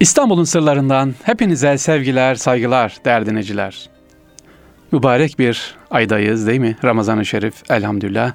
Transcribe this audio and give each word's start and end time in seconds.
İstanbul'un 0.00 0.44
sırlarından 0.44 1.14
hepinize 1.22 1.78
sevgiler, 1.78 2.34
saygılar 2.34 2.96
değerli 3.04 3.26
dinleyiciler. 3.26 3.88
Mübarek 4.92 5.38
bir 5.38 5.74
aydayız 5.90 6.46
değil 6.46 6.60
mi? 6.60 6.76
Ramazan-ı 6.84 7.26
Şerif 7.26 7.70
elhamdülillah. 7.70 8.32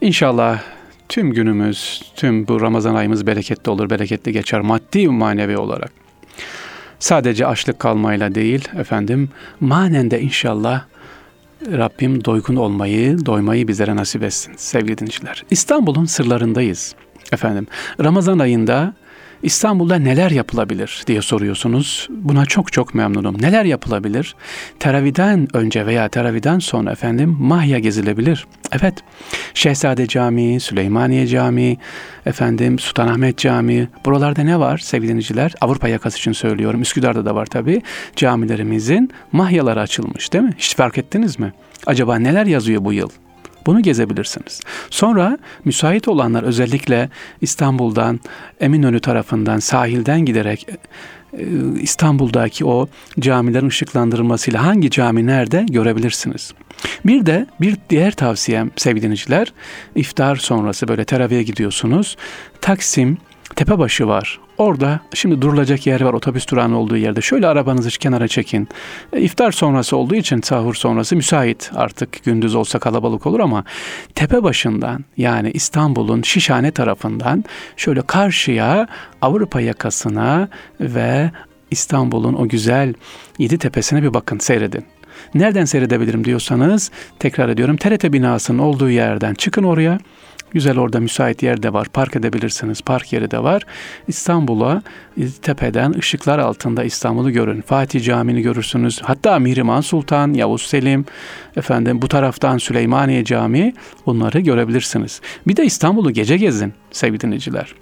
İnşallah 0.00 0.60
tüm 1.08 1.32
günümüz, 1.32 2.02
tüm 2.16 2.48
bu 2.48 2.60
Ramazan 2.60 2.94
ayımız 2.94 3.26
bereketli 3.26 3.70
olur, 3.70 3.90
bereketli 3.90 4.32
geçer 4.32 4.60
maddi 4.60 5.08
manevi 5.08 5.58
olarak. 5.58 5.92
Sadece 6.98 7.46
açlık 7.46 7.78
kalmayla 7.78 8.34
değil 8.34 8.68
efendim, 8.78 9.30
manen 9.60 10.10
de 10.10 10.20
inşallah 10.20 10.84
Rabbim 11.66 12.24
doygun 12.24 12.56
olmayı, 12.56 13.26
doymayı 13.26 13.68
bizlere 13.68 13.96
nasip 13.96 14.22
etsin 14.22 14.54
sevgili 14.56 14.98
dinleyiciler. 14.98 15.44
İstanbul'un 15.50 16.04
sırlarındayız 16.04 16.94
efendim. 17.32 17.66
Ramazan 18.00 18.38
ayında 18.38 18.94
İstanbul'da 19.42 19.96
neler 19.96 20.30
yapılabilir 20.30 21.02
diye 21.06 21.22
soruyorsunuz. 21.22 22.08
Buna 22.10 22.46
çok 22.46 22.72
çok 22.72 22.94
memnunum. 22.94 23.42
Neler 23.42 23.64
yapılabilir? 23.64 24.34
Teraviden 24.78 25.48
önce 25.56 25.86
veya 25.86 26.08
teraviden 26.08 26.58
sonra 26.58 26.92
efendim 26.92 27.36
Mahya 27.40 27.78
gezilebilir. 27.78 28.46
Evet. 28.72 28.94
Şehzade 29.54 30.06
Camii, 30.06 30.60
Süleymaniye 30.60 31.26
Camii, 31.26 31.78
efendim 32.26 32.78
Sultanahmet 32.78 33.38
Camii. 33.38 33.88
Buralarda 34.04 34.42
ne 34.42 34.60
var 34.60 34.78
sevgili? 34.78 35.12
Avrupa 35.60 35.88
yakası 35.88 36.18
için 36.18 36.32
söylüyorum. 36.32 36.82
Üsküdar'da 36.82 37.24
da 37.24 37.34
var 37.34 37.46
tabii. 37.46 37.82
Camilerimizin 38.16 39.10
mahyaları 39.32 39.80
açılmış 39.80 40.32
değil 40.32 40.44
mi? 40.44 40.54
Hiç 40.58 40.76
fark 40.76 40.98
ettiniz 40.98 41.38
mi? 41.38 41.52
Acaba 41.86 42.16
neler 42.16 42.46
yazıyor 42.46 42.84
bu 42.84 42.92
yıl? 42.92 43.10
Bunu 43.66 43.82
gezebilirsiniz. 43.82 44.60
Sonra 44.90 45.38
müsait 45.64 46.08
olanlar 46.08 46.42
özellikle 46.42 47.08
İstanbul'dan, 47.40 48.20
Eminönü 48.60 49.00
tarafından, 49.00 49.58
sahilden 49.58 50.20
giderek 50.20 50.66
e, 50.68 51.44
İstanbul'daki 51.80 52.64
o 52.64 52.88
camilerin 53.20 53.68
ışıklandırılmasıyla 53.68 54.66
hangi 54.66 54.90
cami 54.90 55.26
nerede 55.26 55.66
görebilirsiniz. 55.70 56.52
Bir 57.04 57.26
de 57.26 57.46
bir 57.60 57.76
diğer 57.90 58.12
tavsiyem 58.12 58.70
sevgili 58.76 59.02
dinleyiciler, 59.02 59.52
iftar 59.94 60.36
sonrası 60.36 60.88
böyle 60.88 61.04
teraviye 61.04 61.42
gidiyorsunuz. 61.42 62.16
Taksim 62.60 63.18
Tepebaşı 63.56 64.08
var. 64.08 64.40
Orada 64.62 65.00
şimdi 65.14 65.42
durulacak 65.42 65.86
yer 65.86 66.00
var 66.00 66.12
otobüs 66.12 66.48
durağının 66.48 66.74
olduğu 66.74 66.96
yerde. 66.96 67.20
Şöyle 67.20 67.46
arabanızı 67.46 67.90
kenara 67.90 68.28
çekin. 68.28 68.68
E, 69.12 69.20
iftar 69.20 69.52
sonrası 69.52 69.96
olduğu 69.96 70.14
için 70.14 70.40
sahur 70.40 70.74
sonrası 70.74 71.16
müsait 71.16 71.70
artık 71.74 72.24
gündüz 72.24 72.54
olsa 72.54 72.78
kalabalık 72.78 73.26
olur 73.26 73.40
ama 73.40 73.64
tepe 74.14 74.42
başından 74.42 75.04
yani 75.16 75.50
İstanbul'un 75.50 76.22
Şişhane 76.22 76.70
tarafından 76.70 77.44
şöyle 77.76 78.02
karşıya 78.02 78.88
Avrupa 79.22 79.60
yakasına 79.60 80.48
ve 80.80 81.30
İstanbul'un 81.70 82.34
o 82.34 82.48
güzel 82.48 82.94
yedi 83.38 83.58
tepesine 83.58 84.02
bir 84.02 84.14
bakın 84.14 84.38
seyredin. 84.38 84.84
Nereden 85.34 85.64
seyredebilirim 85.64 86.24
diyorsanız 86.24 86.90
tekrar 87.18 87.48
ediyorum 87.48 87.76
TRT 87.76 88.12
binasının 88.12 88.58
olduğu 88.58 88.90
yerden 88.90 89.34
çıkın 89.34 89.64
oraya. 89.64 89.98
Güzel 90.52 90.78
orada 90.78 91.00
müsait 91.00 91.42
yer 91.42 91.62
de 91.62 91.72
var. 91.72 91.88
Park 91.92 92.16
edebilirsiniz. 92.16 92.80
Park 92.80 93.12
yeri 93.12 93.30
de 93.30 93.42
var. 93.42 93.62
İstanbul'a 94.08 94.82
e, 95.16 95.30
tepeden 95.42 95.94
ışıklar 95.98 96.38
altında 96.38 96.84
İstanbul'u 96.84 97.30
görün. 97.30 97.60
Fatih 97.60 98.04
Camii'ni 98.04 98.42
görürsünüz. 98.42 99.00
Hatta 99.02 99.38
Mihrimah 99.38 99.82
Sultan, 99.82 100.34
Yavuz 100.34 100.62
Selim, 100.62 101.04
efendim 101.56 102.02
bu 102.02 102.08
taraftan 102.08 102.58
Süleymaniye 102.58 103.24
Camii 103.24 103.74
bunları 104.06 104.40
görebilirsiniz. 104.40 105.20
Bir 105.46 105.56
de 105.56 105.64
İstanbul'u 105.64 106.10
gece 106.10 106.36
gezin 106.36 106.72
sevgili 106.90 107.20
dinleyiciler. 107.20 107.74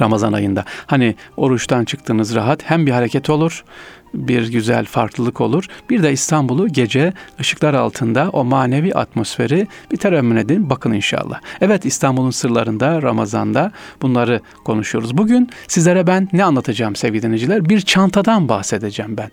Ramazan 0.00 0.32
ayında. 0.32 0.64
Hani 0.86 1.14
oruçtan 1.36 1.84
çıktığınız 1.84 2.34
rahat 2.34 2.70
hem 2.70 2.86
bir 2.86 2.92
hareket 2.92 3.30
olur 3.30 3.64
bir 4.14 4.52
güzel 4.52 4.84
farklılık 4.84 5.40
olur. 5.40 5.66
Bir 5.90 6.02
de 6.02 6.12
İstanbul'u 6.12 6.68
gece 6.68 7.12
ışıklar 7.40 7.74
altında 7.74 8.30
o 8.32 8.44
manevi 8.44 8.94
atmosferi 8.94 9.66
bir 9.92 9.96
teremmün 9.96 10.36
edin. 10.36 10.70
Bakın 10.70 10.92
inşallah. 10.92 11.40
Evet 11.60 11.84
İstanbul'un 11.84 12.30
sırlarında 12.30 13.02
Ramazan'da 13.02 13.72
bunları 14.02 14.40
konuşuyoruz. 14.64 15.16
Bugün 15.16 15.50
sizlere 15.68 16.06
ben 16.06 16.28
ne 16.32 16.44
anlatacağım 16.44 16.96
sevgili 16.96 17.22
dinleyiciler? 17.22 17.68
Bir 17.68 17.80
çantadan 17.80 18.48
bahsedeceğim 18.48 19.16
ben. 19.16 19.30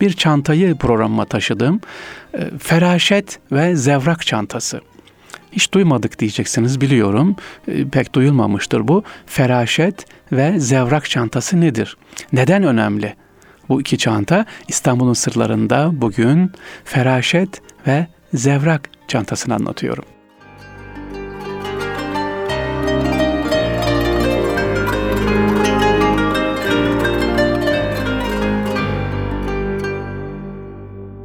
Bir 0.00 0.12
çantayı 0.12 0.74
programıma 0.74 1.24
taşıdım. 1.24 1.80
E, 2.34 2.58
feraşet 2.58 3.38
ve 3.52 3.76
zevrak 3.76 4.26
çantası. 4.26 4.80
Hiç 5.52 5.72
duymadık 5.74 6.18
diyeceksiniz 6.18 6.80
biliyorum. 6.80 7.36
E, 7.68 7.88
pek 7.88 8.14
duyulmamıştır 8.14 8.88
bu. 8.88 9.04
Feraşet 9.26 10.06
ve 10.32 10.60
zevrak 10.60 11.10
çantası 11.10 11.60
nedir? 11.60 11.96
Neden 12.32 12.62
önemli? 12.62 13.14
Bu 13.68 13.80
iki 13.80 13.98
çanta 13.98 14.44
İstanbul'un 14.68 15.12
sırlarında 15.12 15.90
bugün 15.92 16.52
feraşet 16.84 17.62
ve 17.86 18.06
zevrak 18.34 18.90
çantasını 19.08 19.54
anlatıyorum. 19.54 20.04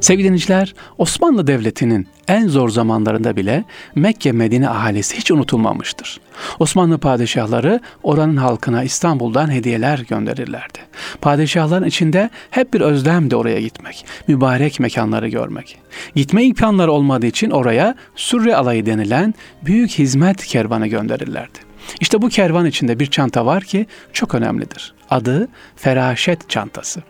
Sevgili 0.06 0.26
dinleyiciler, 0.26 0.74
Osmanlı 0.98 1.46
Devleti'nin 1.46 2.08
en 2.28 2.48
zor 2.48 2.68
zamanlarında 2.68 3.36
bile 3.36 3.64
Mekke 3.94 4.32
Medine 4.32 4.68
ahalisi 4.68 5.16
hiç 5.16 5.30
unutulmamıştır. 5.30 6.20
Osmanlı 6.58 6.98
padişahları 6.98 7.80
oranın 8.02 8.36
halkına 8.36 8.82
İstanbul'dan 8.82 9.50
hediyeler 9.50 9.98
gönderirlerdi. 9.98 10.78
Padişahların 11.20 11.86
içinde 11.88 12.30
hep 12.50 12.74
bir 12.74 12.80
özlem 12.80 13.30
de 13.30 13.36
oraya 13.36 13.60
gitmek, 13.60 14.06
mübarek 14.28 14.80
mekanları 14.80 15.28
görmek. 15.28 15.78
Gitme 16.14 16.44
imkanları 16.44 16.92
olmadığı 16.92 17.26
için 17.26 17.50
oraya 17.50 17.94
Sürre 18.16 18.56
Alayı 18.56 18.86
denilen 18.86 19.34
büyük 19.62 19.90
hizmet 19.90 20.46
kervanı 20.46 20.86
gönderirlerdi. 20.86 21.58
İşte 22.00 22.22
bu 22.22 22.28
kervan 22.28 22.66
içinde 22.66 22.98
bir 22.98 23.06
çanta 23.06 23.46
var 23.46 23.64
ki 23.64 23.86
çok 24.12 24.34
önemlidir. 24.34 24.94
Adı 25.10 25.48
Feraşet 25.76 26.50
çantası. 26.50 27.02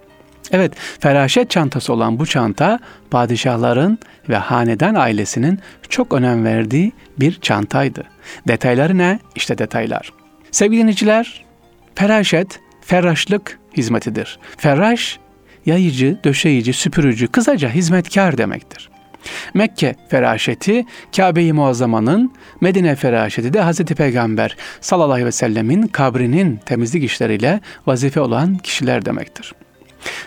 Evet, 0.53 0.73
feraşet 1.01 1.51
çantası 1.51 1.93
olan 1.93 2.19
bu 2.19 2.27
çanta 2.27 2.79
padişahların 3.11 3.99
ve 4.29 4.37
hanedan 4.37 4.95
ailesinin 4.95 5.59
çok 5.89 6.13
önem 6.13 6.45
verdiği 6.45 6.93
bir 7.21 7.41
çantaydı. 7.41 8.05
Detayları 8.49 8.99
ne? 8.99 9.19
İşte 9.35 9.59
detaylar. 9.59 10.13
Sevgili 10.51 10.81
dinleyiciler, 10.81 11.45
feraşet, 11.95 12.61
ferraşlık 12.81 13.59
hizmetidir. 13.77 14.39
Ferraş, 14.57 15.19
yayıcı, 15.67 16.19
döşeyici, 16.25 16.73
süpürücü, 16.73 17.29
kısaca 17.29 17.71
hizmetkar 17.71 18.39
demektir. 18.39 18.91
Mekke 19.55 19.95
feraşeti 20.09 20.85
Kabe-i 21.17 21.53
Muazzama'nın, 21.53 22.33
Medine 22.61 22.97
feraşeti 22.97 23.53
de 23.53 23.63
Hz. 23.63 23.85
Peygamber 23.85 24.57
sallallahu 24.81 25.13
aleyhi 25.13 25.27
ve 25.27 25.33
sellemin 25.33 25.83
kabrinin 25.87 26.57
temizlik 26.57 27.05
işleriyle 27.05 27.61
vazife 27.87 28.21
olan 28.21 28.59
kişiler 28.59 29.05
demektir. 29.05 29.55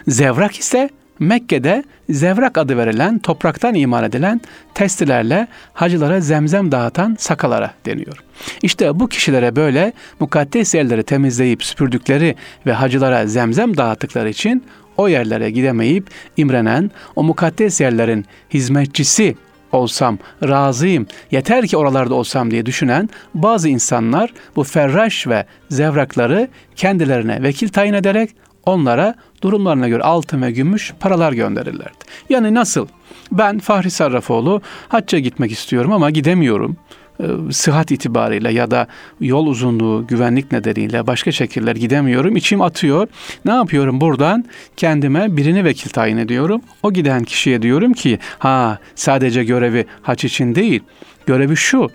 Zevrak 0.07 0.59
ise 0.59 0.89
Mekke'de 1.19 1.83
zevrak 2.09 2.57
adı 2.57 2.77
verilen 2.77 3.19
topraktan 3.19 3.75
imal 3.75 4.03
edilen 4.03 4.41
testilerle 4.73 5.47
hacılara 5.73 6.21
zemzem 6.21 6.71
dağıtan 6.71 7.15
sakalara 7.19 7.73
deniyor. 7.85 8.23
İşte 8.61 8.99
bu 8.99 9.07
kişilere 9.07 9.55
böyle 9.55 9.93
mukaddes 10.19 10.75
yerleri 10.75 11.03
temizleyip 11.03 11.63
süpürdükleri 11.63 12.35
ve 12.65 12.73
hacılara 12.73 13.27
zemzem 13.27 13.77
dağıttıkları 13.77 14.29
için 14.29 14.63
o 14.97 15.07
yerlere 15.07 15.51
gidemeyip 15.51 16.07
imrenen, 16.37 16.91
o 17.15 17.23
mukaddes 17.23 17.81
yerlerin 17.81 18.25
hizmetçisi 18.53 19.35
olsam, 19.71 20.17
razıyım, 20.43 21.07
yeter 21.31 21.67
ki 21.67 21.77
oralarda 21.77 22.15
olsam 22.15 22.51
diye 22.51 22.65
düşünen 22.65 23.09
bazı 23.33 23.69
insanlar 23.69 24.33
bu 24.55 24.63
ferraş 24.63 25.27
ve 25.27 25.45
zevrakları 25.69 26.47
kendilerine 26.75 27.43
vekil 27.43 27.69
tayin 27.69 27.93
ederek 27.93 28.35
onlara 28.65 29.15
durumlarına 29.43 29.87
göre 29.87 30.03
altın 30.03 30.41
ve 30.41 30.51
gümüş 30.51 30.93
paralar 30.99 31.33
gönderirlerdi. 31.33 32.05
Yani 32.29 32.53
nasıl? 32.53 32.87
Ben 33.31 33.59
Fahri 33.59 33.91
Sarrafoğlu 33.91 34.61
hacca 34.87 35.19
gitmek 35.19 35.51
istiyorum 35.51 35.91
ama 35.91 36.09
gidemiyorum 36.09 36.77
ee, 37.23 37.51
sıhhat 37.51 37.91
itibariyle 37.91 38.51
ya 38.51 38.71
da 38.71 38.87
yol 39.21 39.47
uzunluğu, 39.47 40.07
güvenlik 40.07 40.51
nedeniyle 40.51 41.07
başka 41.07 41.31
şekiller 41.31 41.75
gidemiyorum. 41.75 42.35
İçim 42.35 42.61
atıyor. 42.61 43.07
Ne 43.45 43.51
yapıyorum 43.51 44.01
buradan? 44.01 44.45
Kendime 44.77 45.37
birini 45.37 45.65
vekil 45.65 45.89
tayin 45.89 46.17
ediyorum. 46.17 46.61
O 46.83 46.93
giden 46.93 47.23
kişiye 47.23 47.61
diyorum 47.61 47.93
ki 47.93 48.19
ha 48.39 48.79
sadece 48.95 49.43
görevi 49.43 49.85
haç 50.01 50.25
için 50.25 50.55
değil. 50.55 50.83
Görevi 51.25 51.55
şu. 51.55 51.87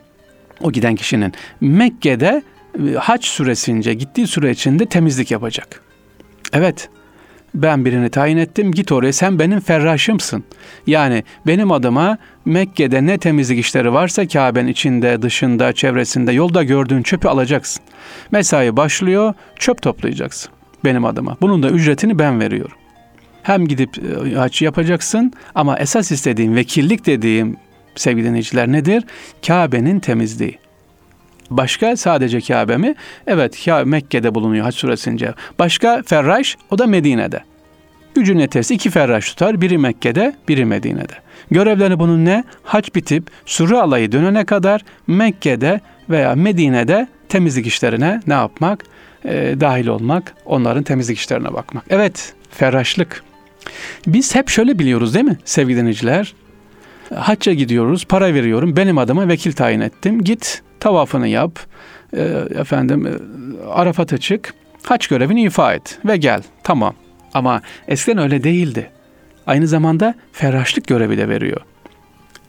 O 0.60 0.72
giden 0.72 0.94
kişinin 0.94 1.32
Mekke'de 1.60 2.42
e, 2.78 2.94
haç 2.94 3.24
süresince 3.24 3.94
gittiği 3.94 4.26
süre 4.26 4.50
içinde 4.50 4.86
temizlik 4.86 5.30
yapacak. 5.30 5.80
Evet 6.54 6.88
ben 7.54 7.84
birini 7.84 8.08
tayin 8.10 8.36
ettim 8.36 8.72
git 8.72 8.92
oraya 8.92 9.12
sen 9.12 9.38
benim 9.38 9.60
ferraşımsın. 9.60 10.44
Yani 10.86 11.24
benim 11.46 11.72
adıma 11.72 12.18
Mekke'de 12.44 13.06
ne 13.06 13.18
temizlik 13.18 13.58
işleri 13.58 13.92
varsa 13.92 14.28
Kabe'nin 14.28 14.68
içinde, 14.68 15.22
dışında, 15.22 15.72
çevresinde 15.72 16.32
yolda 16.32 16.62
gördüğün 16.62 17.02
çöpü 17.02 17.28
alacaksın. 17.28 17.84
Mesai 18.30 18.76
başlıyor 18.76 19.34
çöp 19.58 19.82
toplayacaksın. 19.82 20.52
benim 20.84 21.04
adıma. 21.04 21.36
Bunun 21.40 21.62
da 21.62 21.70
ücretini 21.70 22.18
ben 22.18 22.40
veriyorum. 22.40 22.76
Hem 23.42 23.66
gidip 23.66 23.98
e, 23.98 24.34
hac 24.34 24.62
yapacaksın 24.62 25.32
ama 25.54 25.78
esas 25.78 26.12
istediğim 26.12 26.56
vekillik 26.56 27.06
dediğim 27.06 27.56
sevgili 27.94 28.26
dinleyiciler 28.26 28.72
nedir? 28.72 29.04
Kabe'nin 29.46 30.00
temizliği. 30.00 30.63
Başka 31.50 31.96
sadece 31.96 32.40
Kabe 32.40 32.76
mi? 32.76 32.94
Evet 33.26 33.66
Mekke'de 33.84 34.34
bulunuyor 34.34 34.64
hac 34.64 34.74
süresince. 34.74 35.34
Başka 35.58 36.02
Ferraş 36.06 36.56
o 36.70 36.78
da 36.78 36.86
Medine'de. 36.86 37.40
Gücün 38.14 38.38
yetesi 38.38 38.74
iki 38.74 38.90
ferraş 38.90 39.28
tutar. 39.28 39.60
Biri 39.60 39.78
Mekke'de, 39.78 40.34
biri 40.48 40.64
Medine'de. 40.64 41.14
Görevleri 41.50 41.98
bunun 41.98 42.24
ne? 42.24 42.44
Hac 42.62 42.88
bitip 42.94 43.30
sürü 43.46 43.74
alayı 43.74 44.12
dönene 44.12 44.44
kadar 44.44 44.84
Mekke'de 45.06 45.80
veya 46.10 46.34
Medine'de 46.34 47.08
temizlik 47.28 47.66
işlerine 47.66 48.20
ne 48.26 48.34
yapmak? 48.34 48.84
E, 49.24 49.54
dahil 49.60 49.86
olmak, 49.86 50.34
onların 50.44 50.82
temizlik 50.82 51.18
işlerine 51.18 51.52
bakmak. 51.52 51.84
Evet, 51.90 52.32
ferraşlık. 52.50 53.22
Biz 54.06 54.34
hep 54.34 54.48
şöyle 54.48 54.78
biliyoruz 54.78 55.14
değil 55.14 55.24
mi 55.24 55.36
sevgili 55.44 55.78
dinleyiciler? 55.78 56.34
Hacca 57.14 57.52
gidiyoruz, 57.52 58.04
para 58.04 58.34
veriyorum, 58.34 58.76
benim 58.76 58.98
adıma 58.98 59.28
vekil 59.28 59.52
tayin 59.52 59.80
ettim. 59.80 60.24
Git 60.24 60.62
tavafını 60.80 61.28
yap, 61.28 61.58
e, 62.16 62.22
efendim 62.54 63.20
Arafat'a 63.70 64.18
çık, 64.18 64.54
haç 64.82 65.06
görevini 65.06 65.42
ifa 65.42 65.74
et 65.74 65.98
ve 66.04 66.16
gel. 66.16 66.42
Tamam. 66.62 66.94
Ama 67.34 67.62
eskiden 67.88 68.18
öyle 68.18 68.44
değildi. 68.44 68.90
Aynı 69.46 69.66
zamanda 69.66 70.14
ferraşlık 70.32 70.86
görevi 70.86 71.18
de 71.18 71.28
veriyor. 71.28 71.60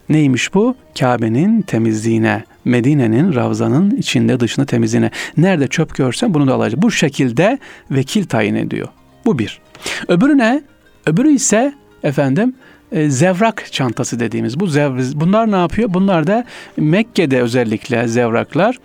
Neymiş 0.09 0.53
bu? 0.53 0.75
Kabe'nin 0.99 1.61
temizliğine, 1.61 2.43
Medine'nin, 2.65 3.35
Ravza'nın 3.35 3.91
içinde 3.91 4.39
dışında 4.39 4.65
temizliğine. 4.65 5.11
Nerede 5.37 5.67
çöp 5.67 5.95
görsen 5.95 6.33
bunu 6.33 6.47
da 6.47 6.53
alacak. 6.53 6.81
Bu 6.81 6.91
şekilde 6.91 7.59
vekil 7.91 8.25
tayin 8.25 8.55
ediyor. 8.55 8.87
Bu 9.25 9.39
bir. 9.39 9.61
Öbürü 10.07 10.37
ne? 10.37 10.61
Öbürü 11.05 11.31
ise 11.31 11.73
efendim 12.03 12.55
e, 12.91 13.09
zevrak 13.09 13.71
çantası 13.71 14.19
dediğimiz 14.19 14.59
bu 14.59 14.67
zev, 14.67 14.97
bunlar 15.13 15.51
ne 15.51 15.55
yapıyor? 15.55 15.93
Bunlar 15.93 16.27
da 16.27 16.45
Mekke'de 16.77 17.41
özellikle 17.41 18.07
zevraklar 18.07 18.77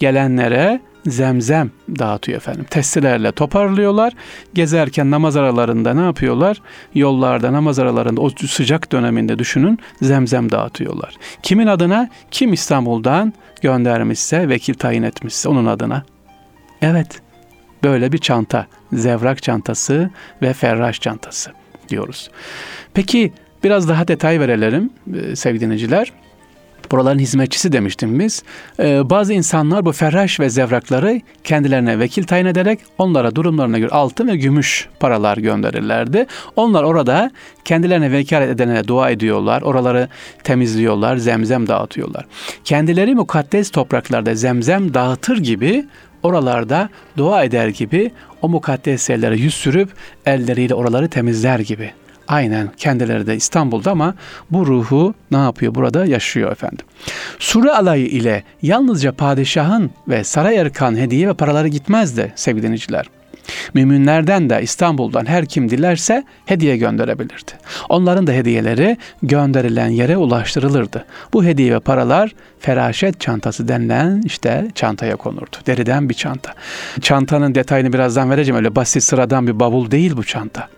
gelenlere 0.00 0.80
zemzem 1.06 1.70
dağıtıyor 1.98 2.36
efendim. 2.36 2.66
Testilerle 2.70 3.32
toparlıyorlar. 3.32 4.12
Gezerken 4.54 5.10
namaz 5.10 5.36
aralarında 5.36 5.94
ne 5.94 6.00
yapıyorlar? 6.00 6.62
Yollarda 6.94 7.52
namaz 7.52 7.78
aralarında 7.78 8.20
o 8.20 8.30
sıcak 8.30 8.92
döneminde 8.92 9.38
düşünün 9.38 9.78
zemzem 10.02 10.52
dağıtıyorlar. 10.52 11.14
Kimin 11.42 11.66
adına? 11.66 12.08
Kim 12.30 12.52
İstanbul'dan 12.52 13.32
göndermişse, 13.62 14.48
vekil 14.48 14.74
tayin 14.74 15.02
etmişse 15.02 15.48
onun 15.48 15.66
adına. 15.66 16.02
Evet. 16.82 17.22
Böyle 17.84 18.12
bir 18.12 18.18
çanta. 18.18 18.66
Zevrak 18.92 19.42
çantası 19.42 20.10
ve 20.42 20.52
ferraş 20.52 21.00
çantası 21.00 21.59
diyoruz. 21.90 22.30
Peki 22.94 23.32
biraz 23.64 23.88
daha 23.88 24.08
detay 24.08 24.40
verelim 24.40 24.90
e, 25.14 25.36
sevgili 25.36 25.60
dinleyiciler. 25.60 26.12
Buraların 26.90 27.18
hizmetçisi 27.18 27.72
demiştim 27.72 28.18
biz. 28.18 28.42
Ee, 28.80 29.10
bazı 29.10 29.32
insanlar 29.32 29.84
bu 29.84 29.92
ferraş 29.92 30.40
ve 30.40 30.50
zevrakları 30.50 31.20
kendilerine 31.44 31.98
vekil 31.98 32.24
tayin 32.24 32.46
ederek 32.46 32.80
onlara 32.98 33.34
durumlarına 33.34 33.78
göre 33.78 33.90
altın 33.90 34.28
ve 34.28 34.36
gümüş 34.36 34.88
paralar 35.00 35.36
gönderirlerdi. 35.36 36.26
Onlar 36.56 36.82
orada 36.82 37.30
kendilerine 37.64 38.12
vekalet 38.12 38.50
edene 38.50 38.88
dua 38.88 39.10
ediyorlar. 39.10 39.62
Oraları 39.62 40.08
temizliyorlar, 40.44 41.16
zemzem 41.16 41.66
dağıtıyorlar. 41.66 42.26
Kendileri 42.64 43.14
mukaddes 43.14 43.70
topraklarda 43.70 44.34
zemzem 44.34 44.94
dağıtır 44.94 45.38
gibi 45.38 45.86
oralarda 46.22 46.88
dua 47.16 47.44
eder 47.44 47.68
gibi 47.68 48.10
o 48.42 48.48
mukaddes 48.48 49.10
yerlere 49.10 49.36
yüz 49.36 49.54
sürüp 49.54 49.88
elleriyle 50.26 50.74
oraları 50.74 51.08
temizler 51.08 51.58
gibi. 51.58 51.92
Aynen 52.28 52.70
kendileri 52.76 53.26
de 53.26 53.36
İstanbul'da 53.36 53.90
ama 53.90 54.14
bu 54.50 54.66
ruhu 54.66 55.14
ne 55.30 55.38
yapıyor 55.38 55.74
burada 55.74 56.06
yaşıyor 56.06 56.52
efendim. 56.52 56.86
Sure 57.38 57.70
alayı 57.70 58.06
ile 58.06 58.44
yalnızca 58.62 59.12
padişahın 59.12 59.90
ve 60.08 60.24
saray 60.24 60.56
erkan 60.56 60.96
hediye 60.96 61.28
ve 61.28 61.34
paraları 61.34 61.68
gitmezdi 61.68 62.32
sevgili 62.36 62.62
dinleyiciler. 62.62 63.06
Müminlerden 63.74 64.50
de 64.50 64.62
İstanbul'dan 64.62 65.26
her 65.26 65.46
kim 65.46 65.70
dilerse 65.70 66.24
hediye 66.46 66.76
gönderebilirdi. 66.76 67.52
Onların 67.88 68.26
da 68.26 68.32
hediyeleri 68.32 68.96
gönderilen 69.22 69.88
yere 69.88 70.16
ulaştırılırdı. 70.16 71.04
Bu 71.32 71.44
hediye 71.44 71.74
ve 71.74 71.80
paralar 71.80 72.34
feraşet 72.58 73.20
çantası 73.20 73.68
denilen 73.68 74.22
işte 74.24 74.68
çantaya 74.74 75.16
konurdu. 75.16 75.56
Deriden 75.66 76.08
bir 76.08 76.14
çanta. 76.14 76.54
Çantanın 77.00 77.54
detayını 77.54 77.92
birazdan 77.92 78.30
vereceğim. 78.30 78.56
Öyle 78.56 78.76
basit 78.76 79.02
sıradan 79.02 79.46
bir 79.46 79.60
bavul 79.60 79.90
değil 79.90 80.16
bu 80.16 80.24
çanta. 80.24 80.68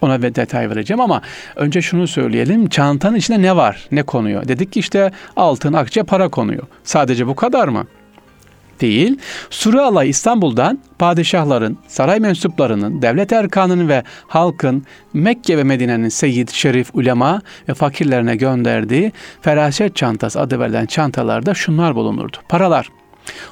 Ona 0.00 0.22
bir 0.22 0.34
detay 0.34 0.70
vereceğim 0.70 1.00
ama 1.00 1.22
önce 1.56 1.82
şunu 1.82 2.06
söyleyelim. 2.06 2.68
Çantanın 2.68 3.16
içinde 3.16 3.42
ne 3.42 3.56
var? 3.56 3.88
Ne 3.92 4.02
konuyor? 4.02 4.48
Dedik 4.48 4.72
ki 4.72 4.80
işte 4.80 5.10
altın, 5.36 5.72
akçe, 5.72 6.02
para 6.02 6.28
konuyor. 6.28 6.62
Sadece 6.84 7.26
bu 7.26 7.34
kadar 7.34 7.68
mı? 7.68 7.86
Değil. 8.80 9.18
Sure 9.50 9.80
alay 9.80 10.08
İstanbul'dan 10.08 10.78
padişahların, 10.98 11.78
saray 11.88 12.20
mensuplarının, 12.20 13.02
devlet 13.02 13.32
erkanının 13.32 13.88
ve 13.88 14.02
halkın 14.28 14.84
Mekke 15.12 15.58
ve 15.58 15.64
Medine'nin 15.64 16.08
seyyid, 16.08 16.48
şerif, 16.48 16.94
ulema 16.94 17.40
ve 17.68 17.74
fakirlerine 17.74 18.36
gönderdiği 18.36 19.12
feraset 19.42 19.96
çantası 19.96 20.40
adı 20.40 20.60
verilen 20.60 20.86
çantalarda 20.86 21.54
şunlar 21.54 21.94
bulunurdu. 21.94 22.36
Paralar, 22.48 22.88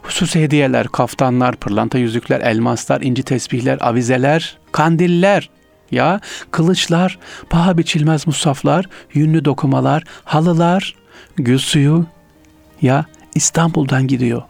hususi 0.02 0.42
hediyeler, 0.42 0.88
kaftanlar, 0.88 1.56
pırlanta 1.56 1.98
yüzükler, 1.98 2.40
elmaslar, 2.40 3.00
inci 3.00 3.22
tesbihler, 3.22 3.78
avizeler, 3.80 4.58
kandiller, 4.72 5.50
ya 5.90 6.20
kılıçlar, 6.50 7.18
paha 7.50 7.78
biçilmez 7.78 8.26
musaflar, 8.26 8.86
yünlü 9.14 9.44
dokumalar, 9.44 10.04
halılar, 10.24 10.94
gül 11.36 11.58
suyu 11.58 12.06
ya 12.82 13.04
İstanbul'dan 13.34 14.06
gidiyor. 14.06 14.42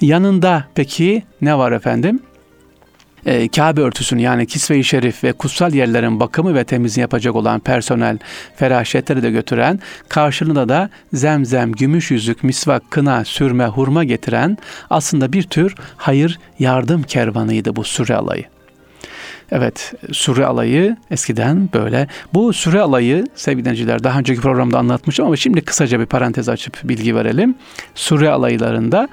Yanında 0.00 0.64
peki 0.74 1.22
ne 1.40 1.58
var 1.58 1.72
efendim? 1.72 2.20
e, 3.26 3.48
Kabe 3.48 3.80
örtüsünü 3.80 4.22
yani 4.22 4.46
Kisve-i 4.46 4.84
Şerif 4.84 5.24
ve 5.24 5.32
kutsal 5.32 5.74
yerlerin 5.74 6.20
bakımı 6.20 6.54
ve 6.54 6.64
temizliği 6.64 7.02
yapacak 7.02 7.36
olan 7.36 7.60
personel 7.60 8.18
feraşetleri 8.56 9.22
de 9.22 9.30
götüren, 9.30 9.80
karşılığında 10.08 10.68
da 10.68 10.90
zemzem, 11.12 11.72
gümüş 11.72 12.10
yüzük, 12.10 12.44
misvak, 12.44 12.90
kına, 12.90 13.24
sürme, 13.24 13.66
hurma 13.66 14.04
getiren 14.04 14.58
aslında 14.90 15.32
bir 15.32 15.42
tür 15.42 15.74
hayır 15.96 16.38
yardım 16.58 17.02
kervanıydı 17.02 17.76
bu 17.76 17.84
süre 17.84 18.14
alayı. 18.14 18.55
Evet, 19.52 19.94
süre 20.12 20.46
alayı 20.46 20.96
eskiden 21.10 21.68
böyle. 21.74 22.08
Bu 22.34 22.52
süre 22.52 22.80
alayı 22.80 23.26
sevgili 23.34 23.64
dinleyiciler 23.64 24.04
daha 24.04 24.18
önceki 24.18 24.40
programda 24.40 24.78
anlatmıştım 24.78 25.26
ama 25.26 25.36
şimdi 25.36 25.60
kısaca 25.60 26.00
bir 26.00 26.06
parantez 26.06 26.48
açıp 26.48 26.80
bilgi 26.84 27.14
verelim. 27.14 27.54
Süre 27.94 28.30
alaylarında 28.30 29.08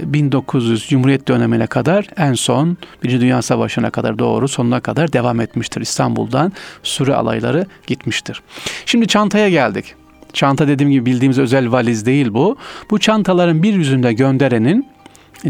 1900 0.00 0.84
e, 0.84 0.88
Cumhuriyet 0.88 1.28
dönemine 1.28 1.66
kadar 1.66 2.06
en 2.16 2.34
son 2.34 2.76
Birinci 3.02 3.20
Dünya 3.20 3.42
Savaşı'na 3.42 3.90
kadar 3.90 4.18
doğru 4.18 4.48
sonuna 4.48 4.80
kadar 4.80 5.12
devam 5.12 5.40
etmiştir. 5.40 5.80
İstanbul'dan 5.80 6.52
süre 6.82 7.14
alayları 7.14 7.66
gitmiştir. 7.86 8.42
Şimdi 8.86 9.06
çantaya 9.06 9.48
geldik. 9.48 9.94
Çanta 10.32 10.68
dediğim 10.68 10.92
gibi 10.92 11.06
bildiğimiz 11.06 11.38
özel 11.38 11.72
valiz 11.72 12.06
değil 12.06 12.34
bu. 12.34 12.56
Bu 12.90 12.98
çantaların 12.98 13.62
bir 13.62 13.74
yüzünde 13.74 14.12
gönderenin, 14.12 14.88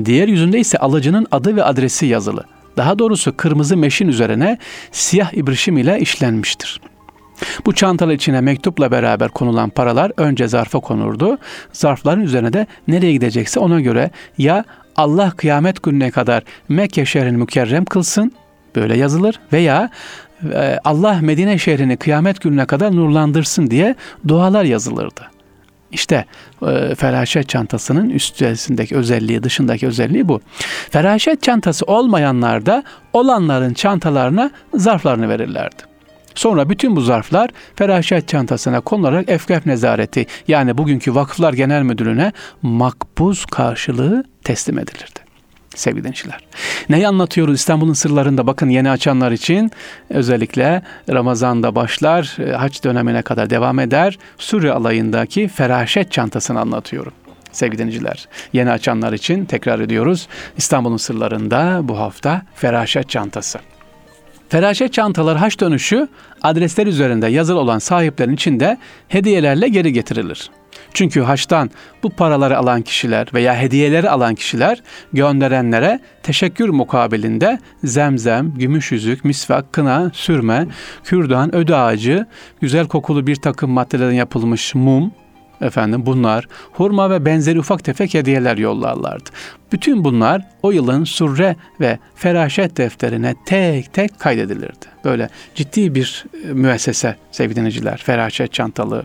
diğer 0.05 0.29
yüzünde 0.29 0.61
ise 0.61 0.79
alıcının 0.79 1.27
adı 1.31 1.57
ve 1.57 1.65
adresi 1.65 2.07
yazılı. 2.07 2.45
Daha 2.77 2.99
doğrusu 2.99 3.37
kırmızı 3.37 3.77
meşin 3.77 4.09
üzerine 4.09 4.59
siyah 4.93 5.33
ibrişim 5.35 5.79
ile 5.79 5.99
işlenmiştir. 6.01 6.81
Bu 7.67 7.75
çantalı 7.75 8.15
içine 8.15 8.41
mektupla 8.41 8.91
beraber 8.91 9.29
konulan 9.29 9.71
paralar 9.71 10.13
önce 10.17 10.49
zarfa 10.49 10.81
konurdu. 10.81 11.39
Zarfların 11.73 12.23
üzerine 12.23 12.53
de 12.53 12.67
nereye 12.89 13.13
gidecekse 13.13 13.61
ona 13.61 13.81
göre 13.81 14.11
ya 14.39 14.65
Allah 14.97 15.31
kıyamet 15.31 15.83
gününe 15.83 16.11
kadar 16.11 16.43
Mekke 16.69 17.07
şehrini 17.07 17.37
mükerrem 17.37 17.85
kılsın 17.85 18.33
böyle 18.77 18.97
yazılır 18.97 19.41
veya 19.53 19.91
e, 20.53 20.79
Allah 20.85 21.19
Medine 21.23 21.59
şehrini 21.59 21.97
kıyamet 21.97 22.41
gününe 22.41 22.67
kadar 22.67 22.97
nurlandırsın 22.97 23.71
diye 23.71 23.95
dualar 24.29 24.65
yazılırdı. 24.65 25.34
İşte 25.95 26.25
e, 26.67 26.95
feraşet 26.95 27.49
çantasının 27.49 28.11
üstesindeki 28.11 28.97
özelliği, 28.97 29.43
dışındaki 29.43 29.87
özelliği 29.87 30.29
bu. 30.29 30.41
Feraşet 30.91 31.43
çantası 31.43 31.85
olmayanlar 31.85 32.67
da 32.67 32.85
olanların 33.13 33.75
çantalarına 33.75 34.51
zarflarını 34.75 35.29
verirlerdi. 35.29 35.83
Sonra 36.35 36.71
bütün 36.71 36.97
bu 36.97 37.01
zarflar 37.01 37.51
feraşet 37.77 38.29
çantasına 38.29 38.81
konularak 38.81 39.29
efkaf 39.29 39.67
nezareti 39.67 40.27
yani 40.49 40.79
bugünkü 40.79 41.15
Vakıflar 41.15 41.53
Genel 41.53 41.83
Müdürlüğü'ne 41.83 42.33
makbuz 42.63 43.45
karşılığı 43.47 44.25
teslim 44.45 44.79
edilirdi 44.79 45.24
sevgili 45.75 46.05
dinleyiciler. 46.05 46.39
Neyi 46.89 47.09
anlatıyoruz 47.09 47.55
İstanbul'un 47.55 47.93
sırlarında 47.93 48.47
bakın 48.47 48.69
yeni 48.69 48.91
açanlar 48.91 49.33
için 49.33 49.71
özellikle 50.11 50.83
Ramazan'da 51.11 51.75
başlar, 51.75 52.37
e, 52.39 52.53
haç 52.53 52.85
dönemine 52.85 53.23
kadar 53.23 53.51
devam 53.51 53.79
eder. 53.79 54.19
Suriye 54.39 54.73
alayındaki 54.73 55.49
feraşet 55.49 56.13
çantasını 56.13 56.61
anlatıyorum. 56.61 57.13
sevgili 57.53 57.79
dinleyiciler. 57.79 58.29
Yeni 58.53 58.71
açanlar 58.71 59.13
için 59.13 59.45
tekrar 59.45 59.81
ediyoruz. 59.81 60.29
İstanbul'un 60.57 60.97
sırlarında 60.97 61.81
bu 61.83 61.99
hafta 61.99 62.43
feraşet 62.55 63.09
çantası. 63.09 63.59
Feraşet 64.49 64.93
çantaları 64.93 65.39
haç 65.39 65.61
dönüşü 65.61 66.09
adresler 66.43 66.87
üzerinde 66.87 67.27
yazılı 67.27 67.61
olan 67.61 67.79
sahiplerin 67.79 68.35
içinde 68.35 68.79
hediyelerle 69.09 69.69
geri 69.69 69.93
getirilir. 69.93 70.51
Çünkü 70.95 71.21
haçtan 71.21 71.71
bu 72.03 72.11
paraları 72.11 72.59
alan 72.59 72.83
kişiler 72.83 73.29
veya 73.35 73.57
hediyeleri 73.57 74.11
alan 74.11 74.35
kişiler 74.35 74.83
gönderenlere 75.13 76.01
teşekkür 76.23 76.69
mukabilinde 76.69 77.59
zemzem, 77.85 78.55
gümüş 78.55 78.93
yüzük, 78.93 79.25
misvak, 79.25 79.73
kına, 79.73 80.11
sürme, 80.15 80.67
kürdan, 81.05 81.55
öde 81.55 81.77
ağacı, 81.77 82.27
güzel 82.61 82.89
kokulu 82.89 83.27
bir 83.27 83.37
takım 83.37 83.71
maddelerden 83.71 84.15
yapılmış 84.15 84.75
mum, 84.75 85.13
efendim 85.61 86.07
bunlar 86.07 86.49
hurma 86.73 87.11
ve 87.11 87.25
benzeri 87.25 87.59
ufak 87.59 87.85
tefek 87.85 88.15
hediyeler 88.15 88.59
yollarlardı. 88.59 89.31
Bütün 89.73 90.05
bunlar 90.05 90.43
o 90.63 90.71
yılın 90.71 91.05
surre 91.05 91.57
ve 91.81 91.99
feraşet 92.15 92.77
defterine 92.77 93.35
tek 93.47 93.93
tek 93.95 94.21
kaydedilirdi. 94.21 94.87
Böyle 95.05 95.29
ciddi 95.55 95.95
bir 95.95 96.25
e, 96.49 96.53
müessese 96.53 97.17
sevgili 97.31 97.57
dinleyiciler, 97.57 97.97
feraşet 97.97 98.53
çantalı. 98.53 99.05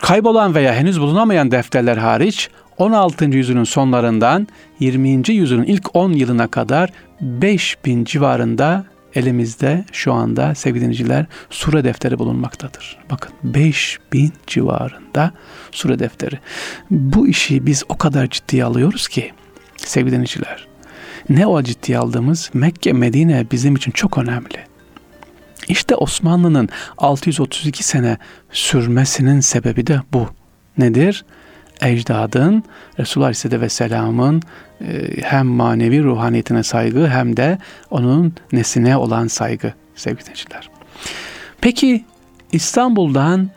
Kaybolan 0.00 0.54
veya 0.54 0.74
henüz 0.74 1.00
bulunamayan 1.00 1.50
defterler 1.50 1.96
hariç 1.96 2.50
16. 2.78 3.24
yüzyılın 3.24 3.64
sonlarından 3.64 4.48
20. 4.80 5.30
yüzyılın 5.30 5.64
ilk 5.64 5.96
10 5.96 6.12
yılına 6.12 6.46
kadar 6.46 6.90
5000 7.20 8.04
civarında 8.04 8.84
elimizde 9.14 9.84
şu 9.92 10.12
anda 10.12 10.54
sevgili 10.54 10.80
dinleyiciler 10.80 11.26
sure 11.50 11.84
defteri 11.84 12.18
bulunmaktadır. 12.18 12.98
Bakın 13.10 13.32
5000 13.44 14.32
civarında 14.46 15.32
sure 15.70 15.98
defteri. 15.98 16.38
Bu 16.90 17.28
işi 17.28 17.66
biz 17.66 17.84
o 17.88 17.98
kadar 17.98 18.26
ciddiye 18.26 18.64
alıyoruz 18.64 19.08
ki 19.08 19.32
sevgili 19.76 20.12
dinleyiciler. 20.12 20.66
Ne 21.28 21.46
o 21.46 21.62
ciddiye 21.62 21.98
aldığımız 21.98 22.50
Mekke, 22.54 22.92
Medine 22.92 23.46
bizim 23.52 23.76
için 23.76 23.90
çok 23.90 24.18
önemli. 24.18 24.58
İşte 25.68 25.94
Osmanlı'nın 25.94 26.68
632 26.98 27.84
sene 27.84 28.18
sürmesinin 28.52 29.40
sebebi 29.40 29.86
de 29.86 30.00
bu. 30.12 30.28
Nedir? 30.78 31.24
ecdadın 31.82 32.64
Resulullah 32.98 33.26
Aleyhisselatü 33.26 33.60
Vesselam'ın 33.60 34.42
e, 34.80 34.86
hem 35.22 35.46
manevi 35.46 36.02
ruhaniyetine 36.02 36.62
saygı 36.62 37.08
hem 37.08 37.36
de 37.36 37.58
onun 37.90 38.34
nesine 38.52 38.96
olan 38.96 39.26
saygı 39.26 39.72
sevgili 39.94 40.22
dinleyiciler. 40.22 40.70
Peki 41.60 42.04
İstanbul'dan 42.52 43.50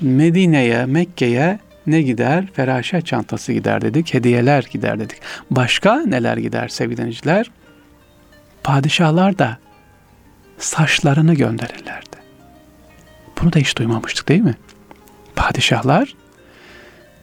Medine'ye, 0.00 0.86
Mekke'ye 0.86 1.58
ne 1.86 2.02
gider? 2.02 2.44
Feraşet 2.52 3.06
çantası 3.06 3.52
gider 3.52 3.82
dedik, 3.82 4.14
hediyeler 4.14 4.68
gider 4.70 4.98
dedik. 5.00 5.18
Başka 5.50 5.96
neler 5.96 6.36
gider 6.36 6.68
sevgili 6.68 6.96
dinleyiciler? 6.96 7.50
Padişahlar 8.64 9.38
da 9.38 9.58
saçlarını 10.62 11.34
gönderirlerdi. 11.34 12.16
Bunu 13.42 13.52
da 13.52 13.58
hiç 13.58 13.78
duymamıştık 13.78 14.28
değil 14.28 14.40
mi? 14.40 14.54
Padişahlar 15.36 16.14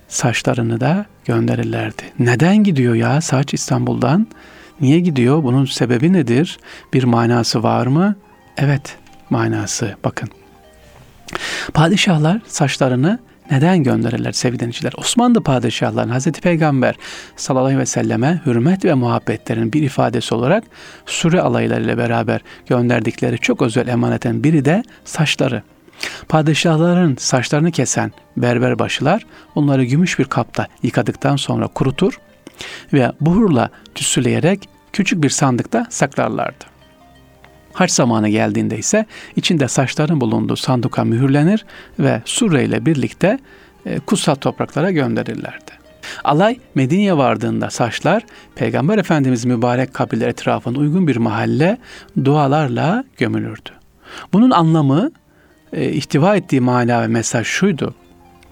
saçlarını 0.07 0.79
da 0.79 1.05
gönderirlerdi. 1.25 2.03
Neden 2.19 2.63
gidiyor 2.63 2.95
ya 2.95 3.21
saç 3.21 3.53
İstanbul'dan? 3.53 4.27
Niye 4.81 4.99
gidiyor? 4.99 5.43
Bunun 5.43 5.65
sebebi 5.65 6.13
nedir? 6.13 6.59
Bir 6.93 7.03
manası 7.03 7.63
var 7.63 7.87
mı? 7.87 8.15
Evet, 8.57 8.97
manası. 9.29 9.95
Bakın. 10.03 10.29
Padişahlar 11.73 12.41
saçlarını 12.47 13.19
neden 13.51 13.83
gönderirler 13.83 14.31
sevgili 14.31 14.59
dinleyiciler? 14.59 14.93
Osmanlı 14.97 15.43
padişahların 15.43 16.09
Hazreti 16.09 16.41
Peygamber 16.41 16.95
sallallahu 17.35 17.65
aleyhi 17.65 17.79
ve 17.79 17.85
selleme 17.85 18.41
hürmet 18.45 18.85
ve 18.85 18.93
muhabbetlerin 18.93 19.73
bir 19.73 19.83
ifadesi 19.83 20.35
olarak 20.35 20.63
sure 21.05 21.41
alaylarıyla 21.41 21.97
beraber 21.97 22.41
gönderdikleri 22.67 23.37
çok 23.37 23.61
özel 23.61 23.87
emanetin 23.87 24.43
biri 24.43 24.65
de 24.65 24.83
saçları. 25.05 25.63
Padişahların 26.29 27.15
saçlarını 27.19 27.71
kesen 27.71 28.11
berber 28.37 28.79
başılar 28.79 29.25
onları 29.55 29.83
gümüş 29.83 30.19
bir 30.19 30.25
kapta 30.25 30.67
yıkadıktan 30.83 31.35
sonra 31.35 31.67
kurutur 31.67 32.19
ve 32.93 33.11
buhurla 33.21 33.69
tüsüleyerek 33.95 34.69
küçük 34.93 35.23
bir 35.23 35.29
sandıkta 35.29 35.87
saklarlardı. 35.89 36.78
Haç 37.79 37.91
zamanı 37.91 38.29
geldiğinde 38.29 38.77
ise 38.77 39.05
içinde 39.35 39.67
saçların 39.67 40.21
bulunduğu 40.21 40.55
sanduka 40.55 41.03
mühürlenir 41.03 41.65
ve 41.99 42.21
surre 42.25 42.65
ile 42.65 42.85
birlikte 42.85 43.39
e, 43.85 43.99
kutsal 43.99 44.35
topraklara 44.35 44.91
gönderirlerdi. 44.91 45.71
Alay 46.23 46.59
Medine'ye 46.75 47.17
vardığında 47.17 47.69
saçlar 47.69 48.25
Peygamber 48.55 48.97
Efendimiz 48.97 49.45
mübarek 49.45 49.93
kabirler 49.93 50.27
etrafında 50.27 50.79
uygun 50.79 51.07
bir 51.07 51.15
mahalle 51.15 51.77
dualarla 52.25 53.03
gömülürdü. 53.17 53.69
Bunun 54.33 54.51
anlamı 54.51 55.11
e, 55.73 55.91
ihtiva 55.91 56.35
ettiği 56.35 56.61
mana 56.61 57.01
ve 57.01 57.07
mesaj 57.07 57.47
şuydu. 57.47 57.95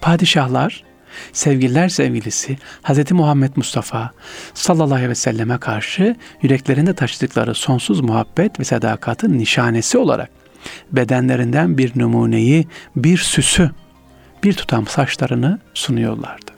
Padişahlar, 0.01 0.83
sevgililer 1.33 1.89
sevgilisi 1.89 2.57
Hz. 2.83 3.11
Muhammed 3.11 3.51
Mustafa 3.55 4.11
sallallahu 4.53 4.95
aleyhi 4.95 5.09
ve 5.09 5.15
selleme 5.15 5.57
karşı 5.57 6.15
yüreklerinde 6.41 6.93
taşıdıkları 6.93 7.55
sonsuz 7.55 7.99
muhabbet 7.99 8.59
ve 8.59 8.63
sadakatın 8.63 9.37
nişanesi 9.37 9.97
olarak 9.97 10.29
bedenlerinden 10.91 11.77
bir 11.77 11.99
numuneyi, 11.99 12.67
bir 12.95 13.17
süsü, 13.17 13.71
bir 14.43 14.53
tutam 14.53 14.87
saçlarını 14.87 15.59
sunuyorlardı. 15.73 16.51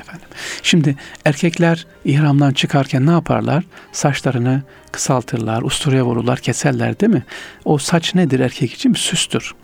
Efendim. 0.00 0.28
Şimdi 0.62 0.96
erkekler 1.24 1.86
ihramdan 2.04 2.52
çıkarken 2.52 3.06
ne 3.06 3.10
yaparlar? 3.10 3.64
Saçlarını 3.92 4.62
kısaltırlar, 4.92 5.62
usturaya 5.62 6.06
vururlar, 6.06 6.38
keserler 6.38 7.00
değil 7.00 7.12
mi? 7.12 7.24
O 7.64 7.78
saç 7.78 8.14
nedir 8.14 8.40
erkek 8.40 8.72
için? 8.72 8.94
Süstür 8.94 9.54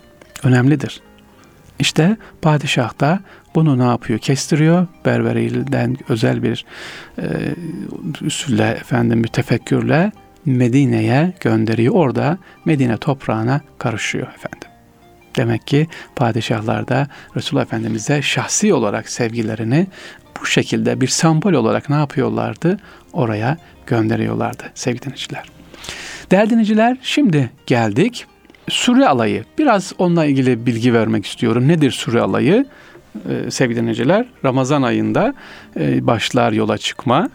önemlidir. 0.43 1.01
İşte 1.79 2.17
padişah 2.41 2.99
da 2.99 3.19
bunu 3.55 3.79
ne 3.79 3.83
yapıyor? 3.83 4.19
Kestiriyor. 4.19 4.87
Berberinden 5.05 5.97
özel 6.09 6.43
bir 6.43 6.65
e, 7.17 7.25
üsulle, 8.21 8.67
efendim 8.67 9.23
bir 9.23 9.27
tefekkürle 9.27 10.11
Medine'ye 10.45 11.33
gönderiyor. 11.39 11.93
Orada 11.93 12.37
Medine 12.65 12.97
toprağına 12.97 13.61
karışıyor 13.77 14.27
efendim. 14.27 14.69
Demek 15.35 15.67
ki 15.67 15.87
padişahlar 16.15 16.87
da 16.87 17.07
Resulullah 17.35 17.65
Efendimiz'e 17.65 18.21
şahsi 18.21 18.73
olarak 18.73 19.09
sevgilerini 19.09 19.87
bu 20.41 20.45
şekilde 20.45 21.01
bir 21.01 21.07
sembol 21.07 21.53
olarak 21.53 21.89
ne 21.89 21.95
yapıyorlardı? 21.95 22.77
Oraya 23.13 23.57
gönderiyorlardı 23.87 24.63
sevgili 24.75 25.01
dinleyiciler. 25.01 25.43
Değerli 26.31 26.49
dinleyiciler 26.49 26.97
şimdi 27.01 27.49
geldik 27.67 28.27
Sure 28.69 29.07
alayı. 29.07 29.43
Biraz 29.57 29.93
onunla 29.97 30.25
ilgili 30.25 30.65
bilgi 30.65 30.93
vermek 30.93 31.25
istiyorum. 31.25 31.67
Nedir 31.67 31.91
sure 31.91 32.21
alayı? 32.21 32.65
Ee, 33.29 33.51
sevgili 33.51 33.79
dinleyiciler, 33.79 34.25
Ramazan 34.45 34.81
ayında 34.81 35.33
e, 35.79 36.07
başlar 36.07 36.51
yola 36.51 36.77
çıkma. 36.77 37.29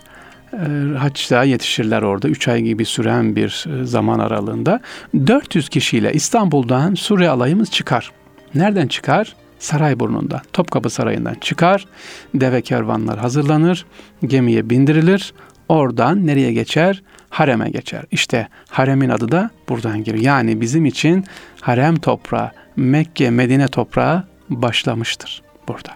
E, 0.53 0.97
haçta 0.99 1.45
yetişirler 1.45 2.03
orada. 2.03 2.29
Üç 2.29 2.49
ay 2.49 2.63
gibi 2.63 2.85
süren 2.85 3.37
bir 3.37 3.67
e, 3.69 3.85
zaman 3.85 4.19
aralığında. 4.19 4.81
400 5.27 5.69
kişiyle 5.69 6.13
İstanbul'dan 6.13 6.95
sure 6.95 7.29
alayımız 7.29 7.71
çıkar. 7.71 8.11
Nereden 8.55 8.87
çıkar? 8.87 9.37
Sarayburnu'ndan, 9.59 10.41
Topkapı 10.53 10.91
Sarayı'ndan 10.91 11.35
çıkar. 11.35 11.87
Deve 12.35 12.63
kervanlar 12.63 13.19
hazırlanır. 13.19 13.87
Gemiye 14.27 14.71
bindirilir. 14.71 15.33
Oradan 15.69 16.27
nereye 16.27 16.53
geçer? 16.53 17.03
hareme 17.31 17.71
geçer. 17.71 18.05
İşte 18.11 18.49
haremin 18.71 19.09
adı 19.09 19.33
da 19.33 19.51
buradan 19.69 20.05
geliyor. 20.05 20.25
Yani 20.25 20.61
bizim 20.61 20.87
için 20.87 21.25
harem 21.61 21.97
toprağı, 21.97 22.51
Mekke, 22.77 23.31
Medine 23.31 23.69
toprağı 23.69 24.25
başlamıştır 24.51 25.48
burada. 25.69 25.91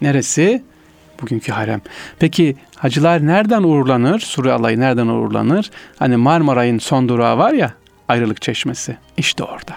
Neresi? 0.00 0.62
Bugünkü 1.22 1.52
harem. 1.52 1.80
Peki 2.18 2.56
hacılar 2.76 3.26
nereden 3.26 3.62
uğurlanır? 3.62 4.20
Sure 4.20 4.52
alayı 4.52 4.80
nereden 4.80 5.06
uğurlanır? 5.06 5.70
Hani 5.98 6.16
Marmaray'ın 6.16 6.78
son 6.78 7.08
durağı 7.08 7.38
var 7.38 7.52
ya, 7.52 7.72
ayrılık 8.08 8.42
çeşmesi. 8.42 8.96
İşte 9.16 9.44
orada. 9.44 9.74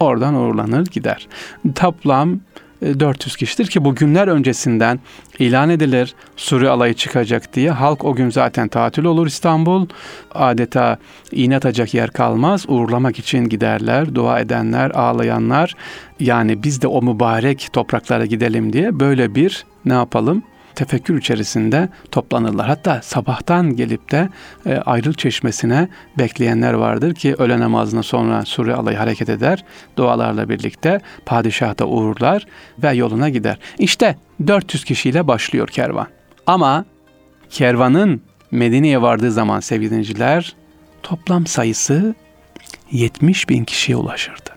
Oradan 0.00 0.34
uğurlanır 0.34 0.86
gider. 0.86 1.28
Toplam 1.74 2.40
400 2.82 3.34
e, 3.34 3.38
kişidir 3.38 3.66
ki 3.66 3.84
bu 3.84 3.94
günler 3.94 4.28
öncesinden 4.28 5.00
ilan 5.38 5.70
edilir. 5.70 6.14
Suri 6.36 6.68
alayı 6.68 6.94
çıkacak 6.94 7.54
diye. 7.54 7.70
Halk 7.70 8.04
o 8.04 8.14
gün 8.14 8.30
zaten 8.30 8.68
tatil 8.68 9.04
olur 9.04 9.26
İstanbul. 9.26 9.86
Adeta 10.34 10.98
iğne 11.32 11.56
atacak 11.56 11.94
yer 11.94 12.10
kalmaz. 12.10 12.64
Uğurlamak 12.68 13.18
için 13.18 13.44
giderler. 13.44 14.14
Dua 14.14 14.40
edenler, 14.40 14.90
ağlayanlar. 14.90 15.74
Yani 16.20 16.62
biz 16.62 16.82
de 16.82 16.86
o 16.86 17.02
mübarek 17.02 17.68
topraklara 17.72 18.26
gidelim 18.26 18.72
diye 18.72 19.00
böyle 19.00 19.34
bir 19.34 19.64
ne 19.84 19.94
yapalım? 19.94 20.42
Tefekkür 20.74 21.18
içerisinde 21.18 21.88
toplanırlar. 22.10 22.66
Hatta 22.66 23.02
sabahtan 23.02 23.76
gelip 23.76 24.10
de 24.10 24.28
e, 24.66 24.76
ayrıl 24.76 25.12
çeşmesine 25.12 25.88
bekleyenler 26.18 26.72
vardır 26.72 27.14
ki 27.14 27.34
öğle 27.38 27.60
namazına 27.60 28.02
sonra 28.02 28.44
sure 28.44 28.74
alayı 28.74 28.96
hareket 28.98 29.28
eder. 29.28 29.64
Dualarla 29.96 30.48
birlikte 30.48 31.00
padişah 31.26 31.78
da 31.78 31.86
uğurlar 31.86 32.46
ve 32.82 32.92
yoluna 32.92 33.28
gider. 33.28 33.58
İşte 33.78 34.16
400 34.46 34.84
kişiyle 34.84 35.26
başlıyor 35.26 35.68
kervan. 35.68 36.06
Ama 36.46 36.84
kervanın 37.50 38.22
Medine'ye 38.50 39.02
vardığı 39.02 39.32
zaman 39.32 39.60
sevgili 39.60 40.04
toplam 41.02 41.46
sayısı 41.46 42.14
70 42.92 43.48
bin 43.48 43.64
kişiye 43.64 43.96
ulaşırdı. 43.96 44.50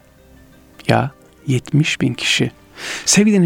Ya 0.88 1.12
70 1.48 2.02
bin 2.02 2.14
kişi. 2.14 2.52
Sevgili 3.06 3.42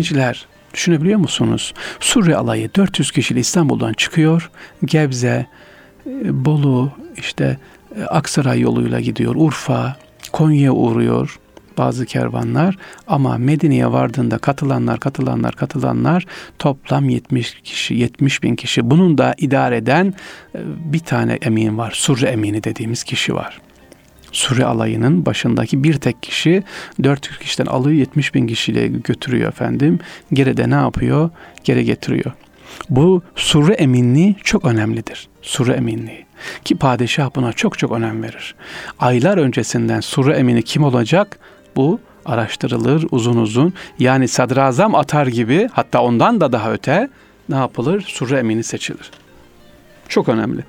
düşünebiliyor 0.76 1.20
musunuz? 1.20 1.74
Surre 2.00 2.36
alayı 2.36 2.70
400 2.76 3.12
kişiyle 3.12 3.40
İstanbul'dan 3.40 3.94
çıkıyor. 3.94 4.52
Gebze, 4.86 5.46
e, 6.08 6.46
Bolu, 6.46 6.92
işte 7.18 7.58
e, 8.00 8.04
Aksaray 8.04 8.60
yoluyla 8.60 9.00
gidiyor. 9.00 9.36
Urfa, 9.36 9.96
Konya'ya 10.32 10.72
uğruyor 10.72 11.40
bazı 11.78 12.06
kervanlar 12.06 12.78
ama 13.08 13.38
Medine'ye 13.38 13.92
vardığında 13.92 14.38
katılanlar, 14.38 15.00
katılanlar, 15.00 15.56
katılanlar 15.56 16.26
toplam 16.60 17.10
70 17.10 17.62
kişi, 17.62 17.94
70 17.94 18.44
bin 18.44 18.56
kişi. 18.56 18.90
Bunun 18.90 19.18
da 19.18 19.36
idare 19.38 19.78
eden 19.78 20.14
e, 20.56 20.60
bir 20.66 21.00
tane 21.00 21.34
emin 21.42 21.78
var. 21.78 21.92
Surre 21.96 22.28
emini 22.28 22.64
dediğimiz 22.64 23.04
kişi 23.04 23.36
var. 23.36 23.62
Surre 24.36 24.66
alayının 24.66 25.26
başındaki 25.26 25.84
bir 25.84 25.94
tek 25.94 26.24
kişi 26.24 26.64
400 27.04 27.38
kişiden 27.38 27.66
alıyor 27.66 27.98
70 27.98 28.36
bin 28.36 28.48
kişiyle 28.48 28.88
götürüyor 28.88 29.50
efendim. 29.50 30.00
Geri 30.34 30.58
de 30.58 30.70
ne 30.70 30.74
yapıyor? 30.74 31.30
Geri 31.64 31.86
getiriyor. 31.86 32.32
Bu 32.90 33.24
surre 33.36 33.74
eminliği 33.74 34.36
çok 34.44 34.66
önemlidir. 34.66 35.28
Surre 35.42 35.74
eminliği. 35.74 36.26
Ki 36.66 36.76
padişah 36.76 37.30
buna 37.36 37.54
çok 37.54 37.78
çok 37.78 37.92
önem 37.92 38.24
verir. 38.24 38.56
Aylar 39.00 39.38
öncesinden 39.38 40.00
surre 40.00 40.34
emini 40.34 40.64
kim 40.64 40.84
olacak? 40.84 41.40
Bu 41.76 42.00
araştırılır 42.26 43.06
uzun 43.12 43.38
uzun. 43.38 43.74
Yani 44.00 44.28
sadrazam 44.28 44.96
atar 44.96 45.28
gibi 45.28 45.70
hatta 45.74 46.02
ondan 46.02 46.42
da 46.42 46.52
daha 46.52 46.72
öte 46.74 47.10
ne 47.50 47.56
yapılır? 47.56 48.02
Surre 48.08 48.40
emini 48.40 48.64
seçilir. 48.64 49.12
Çok 50.08 50.30
önemli. 50.30 50.62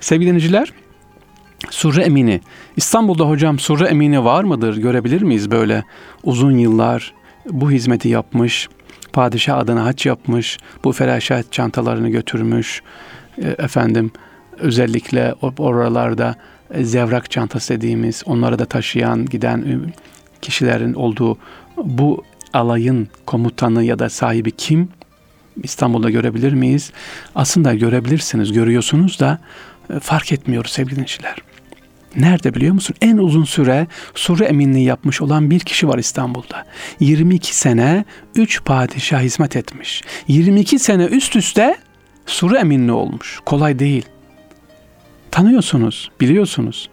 Sevgili 0.00 0.28
dinleyiciler, 0.28 0.72
Surre 1.70 2.02
Emini. 2.02 2.40
İstanbul'da 2.76 3.28
hocam 3.28 3.58
Surre 3.58 3.86
Emini 3.86 4.24
var 4.24 4.44
mıdır? 4.44 4.76
Görebilir 4.76 5.22
miyiz 5.22 5.50
böyle 5.50 5.84
uzun 6.24 6.58
yıllar 6.58 7.14
bu 7.50 7.70
hizmeti 7.70 8.08
yapmış, 8.08 8.68
padişah 9.12 9.58
adına 9.58 9.84
haç 9.84 10.06
yapmış, 10.06 10.58
bu 10.84 10.92
feraşat 10.92 11.52
çantalarını 11.52 12.08
götürmüş, 12.08 12.82
e, 13.38 13.48
efendim 13.48 14.10
özellikle 14.58 15.34
oralarda 15.58 16.34
e, 16.70 16.84
zevrak 16.84 17.30
çantası 17.30 17.74
dediğimiz 17.74 18.22
onları 18.26 18.58
da 18.58 18.64
taşıyan 18.64 19.26
giden 19.26 19.92
kişilerin 20.42 20.94
olduğu 20.94 21.38
bu 21.76 22.22
alayın 22.52 23.08
komutanı 23.26 23.84
ya 23.84 23.98
da 23.98 24.08
sahibi 24.08 24.50
kim? 24.50 24.88
İstanbul'da 25.62 26.10
görebilir 26.10 26.52
miyiz? 26.52 26.92
Aslında 27.34 27.74
görebilirsiniz, 27.74 28.52
görüyorsunuz 28.52 29.20
da 29.20 29.38
fark 30.00 30.32
etmiyoruz 30.32 30.72
sevgili 30.72 30.94
dinleyiciler. 30.96 31.36
Nerede 32.16 32.54
biliyor 32.54 32.74
musun? 32.74 32.96
En 33.00 33.16
uzun 33.16 33.44
süre 33.44 33.86
sure 34.14 34.44
eminliği 34.44 34.84
yapmış 34.84 35.22
olan 35.22 35.50
bir 35.50 35.60
kişi 35.60 35.88
var 35.88 35.98
İstanbul'da. 35.98 36.66
22 37.00 37.56
sene 37.56 38.04
3 38.34 38.64
padişah 38.64 39.20
hizmet 39.20 39.56
etmiş. 39.56 40.02
22 40.28 40.78
sene 40.78 41.04
üst 41.04 41.36
üste 41.36 41.76
sure 42.26 42.58
eminliği 42.58 42.92
olmuş. 42.92 43.40
Kolay 43.46 43.78
değil. 43.78 44.04
Tanıyorsunuz, 45.30 46.10
biliyorsunuz. 46.20 46.90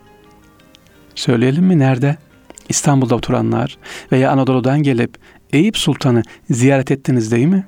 Söyleyelim 1.16 1.66
mi 1.66 1.80
nerede? 1.80 2.18
İstanbul'da 2.70 3.16
oturanlar 3.16 3.78
veya 4.12 4.32
Anadolu'dan 4.32 4.84
gelip 4.84 5.18
Eyüp 5.54 5.78
Sultan'ı 5.78 6.24
ziyaret 6.50 6.92
ettiniz 6.92 7.32
değil 7.32 7.48
mi? 7.48 7.66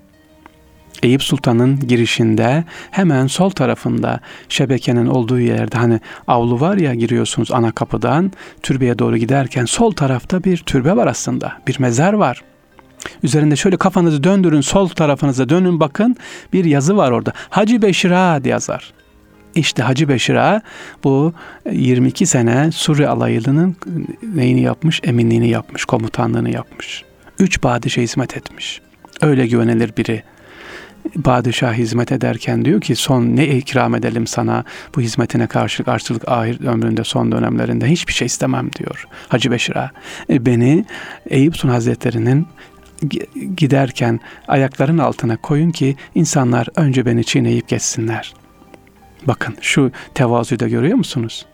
Eyüp 1.04 1.24
Sultan'ın 1.24 1.80
girişinde 1.80 2.64
hemen 2.92 3.28
sol 3.28 3.50
tarafında 3.50 4.20
şebekenin 4.50 5.06
olduğu 5.06 5.40
yerde 5.40 5.78
hani 5.78 6.00
avlu 6.28 6.60
var 6.60 6.78
ya 6.78 6.94
giriyorsunuz 6.94 7.52
ana 7.52 7.72
kapıdan 7.72 8.32
türbeye 8.64 9.00
doğru 9.00 9.18
giderken 9.18 9.66
sol 9.66 9.92
tarafta 9.92 10.44
bir 10.44 10.58
türbe 10.58 10.96
var 10.96 11.08
aslında. 11.08 11.54
Bir 11.68 11.80
mezar 11.80 12.13
var. 12.13 12.43
Üzerinde 13.24 13.56
şöyle 13.56 13.78
kafanızı 13.78 14.24
döndürün 14.24 14.62
sol 14.62 14.88
tarafınıza 14.88 15.50
dönün 15.50 15.80
bakın 15.80 16.15
bir 16.54 16.65
yazı 16.65 16.98
var 16.98 17.12
orada. 17.12 17.34
Hacı 17.50 17.82
Beşira 17.82 18.43
diye 18.43 18.52
yazar. 18.52 18.93
İşte 19.56 19.84
Hacı 19.84 20.10
Beşira 20.10 20.62
bu 21.04 21.34
22 21.72 22.26
sene 22.26 22.72
Suriye 22.72 23.08
alayılının 23.08 23.76
neyini 24.36 24.62
yapmış? 24.62 25.02
Eminliğini 25.04 25.50
yapmış, 25.50 25.86
komutanlığını 25.86 26.50
yapmış. 26.50 27.04
Üç 27.39 27.62
padişah 27.62 28.02
hizmet 28.02 28.38
etmiş. 28.38 28.82
Öyle 29.22 29.48
güvenilir 29.48 29.98
biri 29.98 30.24
padişah 31.24 31.74
hizmet 31.74 32.12
ederken 32.12 32.65
diyor 32.65 32.82
ki 32.82 32.96
son 32.96 33.22
ne 33.22 33.48
ikram 33.48 33.96
edelim 33.96 34.28
sana 34.28 34.63
bu 34.96 35.02
hizmetine 35.02 35.48
karşılık 35.48 35.86
karşılık 35.86 36.30
ahir 36.30 36.65
ömründe 36.65 37.04
son 37.04 37.32
dönemlerinde 37.32 37.86
hiçbir 37.86 38.13
şey 38.13 38.26
istemem 38.26 38.70
diyor 38.80 39.08
Hacı 39.28 39.52
Beşir'a. 39.52 39.91
E, 40.30 40.46
beni 40.46 40.86
Eyüp 41.30 41.58
Sun 41.58 41.70
Hazretleri'nin 41.70 42.48
giderken 43.58 44.20
ayakların 44.48 44.98
altına 44.98 45.38
koyun 45.38 45.72
ki 45.72 45.96
insanlar 46.15 46.68
önce 46.76 47.06
beni 47.06 47.24
çiğneyip 47.24 47.68
geçsinler. 47.68 48.34
Bakın 49.28 49.56
şu 49.62 49.91
tevazuyu 50.13 50.60
da 50.60 50.68
görüyor 50.68 50.98
musunuz? 50.98 51.46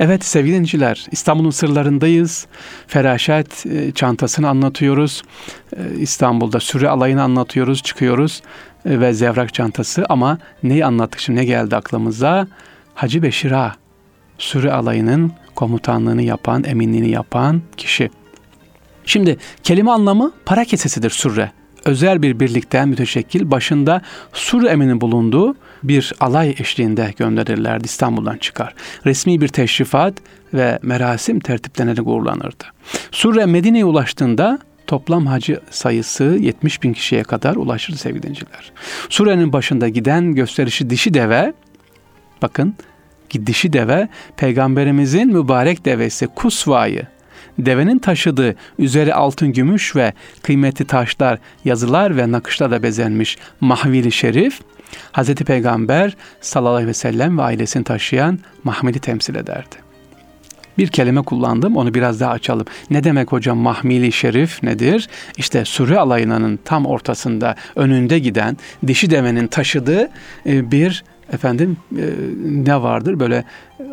Evet 0.00 0.24
sevgili 0.24 0.52
dinleyiciler 0.52 1.06
İstanbul'un 1.10 1.50
sırlarındayız. 1.50 2.46
Feraşat 2.86 3.66
e, 3.66 3.92
çantasını 3.92 4.48
anlatıyoruz. 4.48 5.22
E, 5.76 5.80
İstanbul'da 5.98 6.60
sürü 6.60 6.86
alayını 6.86 7.22
anlatıyoruz, 7.22 7.82
çıkıyoruz 7.82 8.42
ve 8.86 9.12
zevrak 9.12 9.54
çantası 9.54 10.04
ama 10.08 10.38
neyi 10.62 10.84
anlattık 10.84 11.20
şimdi 11.20 11.40
ne 11.40 11.44
geldi 11.44 11.76
aklımıza? 11.76 12.46
Hacı 12.94 13.22
Beşira 13.22 13.74
sürü 14.38 14.70
alayının 14.70 15.32
komutanlığını 15.54 16.22
yapan, 16.22 16.64
eminliğini 16.64 17.10
yapan 17.10 17.62
kişi. 17.76 18.10
Şimdi 19.04 19.36
kelime 19.62 19.90
anlamı 19.90 20.32
para 20.46 20.64
kesesidir 20.64 21.10
sürre. 21.10 21.52
Özel 21.84 22.22
bir 22.22 22.40
birlikten 22.40 22.88
müteşekkil 22.88 23.50
başında 23.50 24.02
sur 24.32 24.64
eminin 24.64 25.00
bulunduğu 25.00 25.54
bir 25.82 26.12
alay 26.20 26.50
eşliğinde 26.58 27.14
gönderirlerdi 27.16 27.84
İstanbul'dan 27.84 28.36
çıkar. 28.36 28.74
Resmi 29.06 29.40
bir 29.40 29.48
teşrifat 29.48 30.14
ve 30.54 30.78
merasim 30.82 31.40
tertiplenerek 31.40 32.06
uğurlanırdı. 32.06 32.64
Surre 33.10 33.46
Medine'ye 33.46 33.84
ulaştığında 33.84 34.58
toplam 34.92 35.26
hacı 35.26 35.60
sayısı 35.70 36.24
70 36.24 36.82
bin 36.82 36.92
kişiye 36.92 37.22
kadar 37.22 37.56
ulaşır 37.56 37.96
sevgili 37.96 38.22
dinciler. 38.22 38.72
Surenin 39.08 39.52
başında 39.52 39.88
giden 39.88 40.34
gösterişi 40.34 40.90
dişi 40.90 41.14
deve, 41.14 41.52
bakın 42.42 42.74
dişi 43.46 43.72
deve 43.72 44.08
peygamberimizin 44.36 45.32
mübarek 45.32 45.84
devesi 45.84 46.26
Kusva'yı 46.26 47.02
devenin 47.58 47.98
taşıdığı 47.98 48.54
üzeri 48.78 49.14
altın 49.14 49.52
gümüş 49.52 49.96
ve 49.96 50.12
kıymetli 50.42 50.84
taşlar, 50.84 51.38
yazılar 51.64 52.16
ve 52.16 52.32
nakışlarla 52.32 52.82
bezenmiş 52.82 53.38
mahvili 53.60 54.12
şerif 54.12 54.60
Hz. 55.12 55.34
Peygamber 55.34 56.16
sallallahu 56.40 56.74
aleyhi 56.74 56.88
ve 56.88 56.94
sellem 56.94 57.38
ve 57.38 57.42
ailesini 57.42 57.84
taşıyan 57.84 58.38
Mahmil'i 58.64 58.98
temsil 58.98 59.34
ederdi. 59.34 59.91
Bir 60.78 60.88
kelime 60.88 61.22
kullandım 61.22 61.76
onu 61.76 61.94
biraz 61.94 62.20
daha 62.20 62.30
açalım. 62.30 62.66
Ne 62.90 63.04
demek 63.04 63.32
hocam 63.32 63.58
mahmili 63.58 64.12
şerif 64.12 64.62
nedir? 64.62 65.08
İşte 65.36 65.64
sürü 65.64 65.96
alayının 65.96 66.58
tam 66.64 66.86
ortasında 66.86 67.54
önünde 67.76 68.18
giden 68.18 68.56
dişi 68.86 69.10
devenin 69.10 69.46
taşıdığı 69.46 70.08
e, 70.46 70.70
bir 70.70 71.04
efendim 71.32 71.76
e, 71.98 72.04
ne 72.44 72.82
vardır 72.82 73.20
böyle 73.20 73.44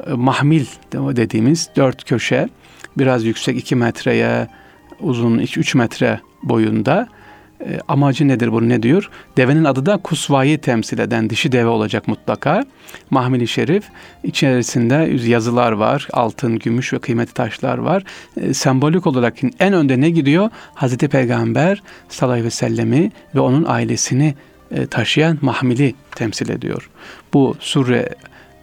e, 0.07 0.13
mahmil 0.13 0.65
dediğimiz 0.93 1.69
dört 1.75 2.03
köşe 2.03 2.49
biraz 2.97 3.25
yüksek 3.25 3.57
iki 3.57 3.75
metreye 3.75 4.47
uzun 4.99 5.39
üç 5.39 5.75
metre 5.75 6.19
boyunda 6.43 7.07
e, 7.65 7.79
amacı 7.87 8.27
nedir 8.27 8.51
bunu 8.51 8.69
ne 8.69 8.83
diyor? 8.83 9.09
Devenin 9.37 9.63
adı 9.63 9.85
da 9.85 9.97
kusvayı 9.97 10.61
temsil 10.61 10.99
eden 10.99 11.29
dişi 11.29 11.51
deve 11.51 11.67
olacak 11.67 12.07
mutlaka. 12.07 12.65
Mahmili 13.09 13.47
Şerif 13.47 13.83
içerisinde 14.23 15.27
yazılar 15.29 15.71
var. 15.71 16.07
Altın, 16.13 16.59
gümüş 16.59 16.93
ve 16.93 16.99
kıymetli 16.99 17.33
taşlar 17.33 17.77
var. 17.77 18.03
E, 18.41 18.53
sembolik 18.53 19.07
olarak 19.07 19.35
en 19.59 19.73
önde 19.73 20.01
ne 20.01 20.09
gidiyor? 20.09 20.49
Hazreti 20.73 21.07
Peygamber 21.07 21.83
sallallahu 22.09 22.33
aleyhi 22.33 22.45
ve 22.45 22.51
sellemi 22.51 23.11
ve 23.35 23.39
onun 23.39 23.65
ailesini 23.67 24.35
e, 24.71 24.85
taşıyan 24.85 25.37
Mahmili 25.41 25.95
temsil 26.15 26.49
ediyor. 26.49 26.89
Bu 27.33 27.55
surre 27.59 28.09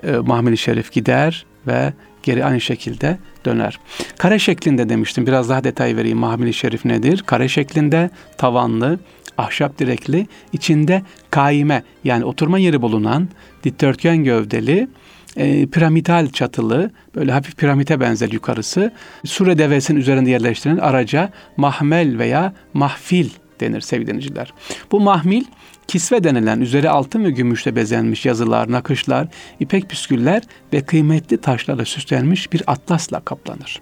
e, 0.02 0.10
Mahmili 0.12 0.58
Şerif 0.58 0.92
gider 0.92 1.46
ve 1.66 1.92
geri 2.22 2.44
aynı 2.44 2.60
şekilde 2.60 3.18
döner. 3.46 3.78
Kare 4.18 4.38
şeklinde 4.38 4.88
demiştim. 4.88 5.26
Biraz 5.26 5.48
daha 5.48 5.64
detay 5.64 5.96
vereyim. 5.96 6.18
Mahmili 6.18 6.54
şerif 6.54 6.84
nedir? 6.84 7.22
Kare 7.26 7.48
şeklinde, 7.48 8.10
tavanlı, 8.38 8.98
ahşap 9.38 9.78
direkli, 9.78 10.26
içinde 10.52 11.02
kaime 11.30 11.82
yani 12.04 12.24
oturma 12.24 12.58
yeri 12.58 12.82
bulunan 12.82 13.28
dikdörtgen 13.64 14.24
gövdeli, 14.24 14.88
e, 15.36 15.66
piramidal 15.66 16.30
çatılı, 16.30 16.90
böyle 17.14 17.32
hafif 17.32 17.56
piramite 17.56 18.00
benzer 18.00 18.32
yukarısı, 18.32 18.92
sure 19.24 19.58
devesinin 19.58 20.00
üzerinde 20.00 20.30
yerleştirilen 20.30 20.78
araca 20.78 21.30
mahmel 21.56 22.18
veya 22.18 22.52
mahfil 22.74 23.30
denir 23.60 23.80
sevgili 23.80 24.06
dinleyiciler. 24.06 24.52
Bu 24.92 25.00
mahmil 25.00 25.44
kisve 25.88 26.24
denilen 26.24 26.60
üzeri 26.60 26.90
altın 26.90 27.24
ve 27.24 27.30
gümüşle 27.30 27.76
bezenmiş 27.76 28.26
yazılar, 28.26 28.72
nakışlar, 28.72 29.28
ipek 29.60 29.90
püsküller 29.90 30.42
ve 30.72 30.80
kıymetli 30.80 31.36
taşlarla 31.36 31.84
süslenmiş 31.84 32.52
bir 32.52 32.62
atlasla 32.66 33.20
kaplanır. 33.20 33.80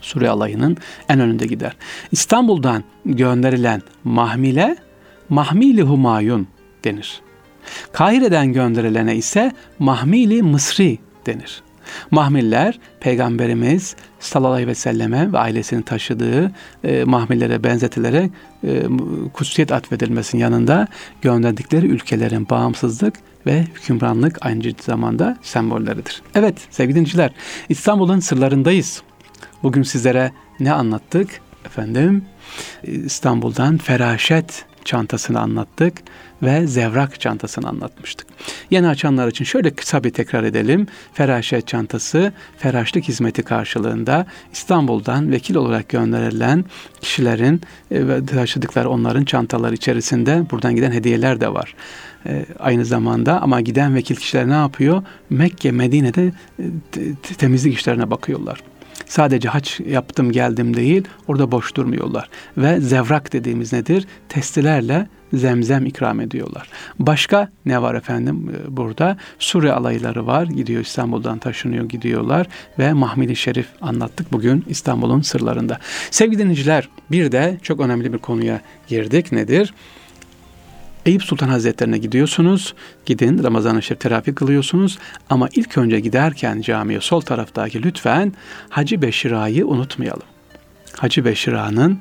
Sure 0.00 0.28
alayının 0.28 0.76
en 1.08 1.20
önünde 1.20 1.46
gider. 1.46 1.76
İstanbul'dan 2.12 2.84
gönderilen 3.04 3.82
mahmile 4.04 4.76
Mahmili 5.28 5.82
Humayun 5.82 6.48
denir. 6.84 7.20
Kahire'den 7.92 8.52
gönderilene 8.52 9.16
ise 9.16 9.52
Mahmili 9.78 10.42
Mısri 10.42 10.98
denir. 11.26 11.62
Mahmiller 12.10 12.78
Peygamberimiz 13.00 13.96
sallallahu 14.20 14.52
aleyhi 14.52 14.68
ve 14.68 14.74
selleme 14.74 15.32
ve 15.32 15.38
ailesini 15.38 15.82
taşıdığı 15.82 16.52
e, 16.84 17.04
mahmillere 17.04 17.64
benzetilerek 17.64 18.30
e, 18.64 18.82
kutsiyet 19.32 19.72
atfedilmesinin 19.72 20.42
yanında 20.42 20.88
gönderdikleri 21.22 21.86
ülkelerin 21.86 22.48
bağımsızlık 22.48 23.14
ve 23.46 23.62
hükümranlık 23.62 24.38
aynı 24.46 24.72
zamanda 24.80 25.38
sembolleridir. 25.42 26.22
Evet 26.34 26.54
sevgili 26.70 26.96
dinciler 26.98 27.30
İstanbul'un 27.68 28.20
sırlarındayız. 28.20 29.02
Bugün 29.62 29.82
sizlere 29.82 30.32
ne 30.60 30.72
anlattık? 30.72 31.40
Efendim 31.64 32.24
İstanbul'dan 32.82 33.78
feraşet 33.78 34.64
çantasını 34.84 35.40
anlattık 35.40 35.94
ve 36.42 36.66
zevrak 36.66 37.20
çantasını 37.20 37.68
anlatmıştık. 37.68 38.26
Yeni 38.70 38.88
açanlar 38.88 39.28
için 39.28 39.44
şöyle 39.44 39.70
kısa 39.70 40.04
bir 40.04 40.10
tekrar 40.10 40.44
edelim. 40.44 40.86
Feraşet 41.12 41.66
çantası, 41.66 42.32
feraşlık 42.58 43.04
hizmeti 43.04 43.42
karşılığında 43.42 44.26
İstanbul'dan 44.52 45.32
vekil 45.32 45.54
olarak 45.54 45.88
gönderilen 45.88 46.64
kişilerin 47.00 47.60
e, 47.90 48.08
ve 48.08 48.26
taşıdıkları 48.26 48.90
onların 48.90 49.24
çantaları 49.24 49.74
içerisinde 49.74 50.44
buradan 50.50 50.76
giden 50.76 50.92
hediyeler 50.92 51.40
de 51.40 51.54
var. 51.54 51.74
E, 52.26 52.46
aynı 52.58 52.84
zamanda 52.84 53.42
ama 53.42 53.60
giden 53.60 53.94
vekil 53.94 54.16
kişiler 54.16 54.48
ne 54.48 54.52
yapıyor? 54.52 55.02
Mekke, 55.30 55.72
Medine'de 55.72 56.32
e, 56.58 56.64
temizlik 57.38 57.74
işlerine 57.74 58.10
bakıyorlar. 58.10 58.60
Sadece 59.06 59.48
haç 59.48 59.80
yaptım 59.80 60.32
geldim 60.32 60.76
değil, 60.76 61.04
orada 61.28 61.52
boş 61.52 61.74
durmuyorlar. 61.74 62.28
Ve 62.56 62.80
zevrak 62.80 63.32
dediğimiz 63.32 63.72
nedir? 63.72 64.06
Testilerle 64.28 65.08
zemzem 65.32 65.86
ikram 65.86 66.20
ediyorlar. 66.20 66.68
Başka 66.98 67.48
ne 67.66 67.82
var 67.82 67.94
efendim 67.94 68.50
e, 68.50 68.76
burada? 68.76 69.16
Sure 69.38 69.72
alayları 69.72 70.26
var. 70.26 70.46
Gidiyor 70.46 70.82
İstanbul'dan 70.82 71.38
taşınıyor 71.38 71.88
gidiyorlar 71.88 72.46
ve 72.78 72.92
Mahmili 72.92 73.36
Şerif 73.36 73.66
anlattık 73.80 74.32
bugün 74.32 74.64
İstanbul'un 74.68 75.20
sırlarında. 75.20 75.78
Sevgili 76.10 76.38
dinleyiciler 76.38 76.88
bir 77.10 77.32
de 77.32 77.58
çok 77.62 77.80
önemli 77.80 78.12
bir 78.12 78.18
konuya 78.18 78.60
girdik. 78.88 79.32
Nedir? 79.32 79.74
Eyüp 81.06 81.22
Sultan 81.22 81.48
Hazretlerine 81.48 81.98
gidiyorsunuz. 81.98 82.74
Gidin 83.06 83.44
Ramazan-ı 83.44 83.82
Şerif 83.82 84.00
terapi 84.00 84.34
kılıyorsunuz. 84.34 84.98
Ama 85.30 85.48
ilk 85.54 85.78
önce 85.78 86.00
giderken 86.00 86.60
camiye 86.60 87.00
sol 87.00 87.20
taraftaki 87.20 87.82
lütfen 87.82 88.32
Hacı 88.68 89.02
Beşira'yı 89.02 89.66
unutmayalım. 89.66 90.26
Hacı 90.96 91.24
Beşira'nın 91.24 91.98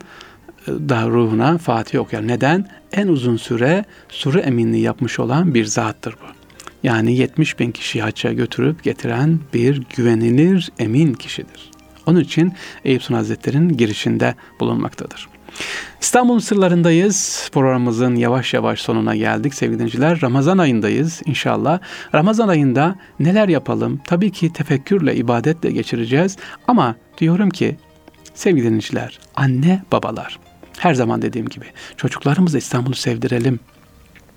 e, 0.68 0.72
da 0.90 1.08
ruhuna 1.08 1.58
Fatih 1.58 2.00
okuyan. 2.00 2.28
Neden? 2.28 2.70
En 2.92 3.08
uzun 3.08 3.38
süre 3.38 3.86
sure 4.10 4.40
eminliği 4.40 4.84
yapmış 4.84 5.20
olan 5.20 5.54
bir 5.54 5.66
zattır 5.66 6.14
bu. 6.14 6.34
Yani 6.84 7.18
70 7.18 7.60
bin 7.60 7.72
kişi 7.72 8.02
hacca 8.02 8.34
götürüp 8.34 8.84
getiren 8.84 9.40
bir 9.54 9.82
güvenilir 9.96 10.72
emin 10.80 11.14
kişidir. 11.14 11.72
Onun 12.06 12.20
için 12.20 12.54
Eyüp 12.86 13.04
Sultan 13.04 13.16
Hazretleri'nin 13.16 13.78
girişinde 13.78 14.36
bulunmaktadır. 14.60 15.33
İstanbul 16.02 16.40
sırlarındayız. 16.40 17.50
Programımızın 17.54 18.16
yavaş 18.16 18.54
yavaş 18.54 18.82
sonuna 18.82 19.16
geldik 19.16 19.54
sevgili 19.54 19.76
dinleyiciler. 19.76 20.22
Ramazan 20.22 20.58
ayındayız 20.58 21.22
inşallah. 21.26 21.80
Ramazan 22.16 22.48
ayında 22.48 22.96
neler 23.20 23.50
yapalım? 23.50 24.02
Tabii 24.06 24.32
ki 24.32 24.54
tefekkürle, 24.54 25.16
ibadetle 25.16 25.72
geçireceğiz. 25.72 26.38
Ama 26.68 26.96
diyorum 27.18 27.50
ki 27.50 27.78
sevgili 28.34 28.66
dinleyiciler, 28.66 29.20
anne 29.36 29.84
babalar 29.92 30.40
her 30.78 30.94
zaman 30.94 31.22
dediğim 31.22 31.48
gibi 31.48 31.66
çocuklarımıza 31.98 32.58
İstanbul'u 32.58 32.96
sevdirelim. 32.96 33.60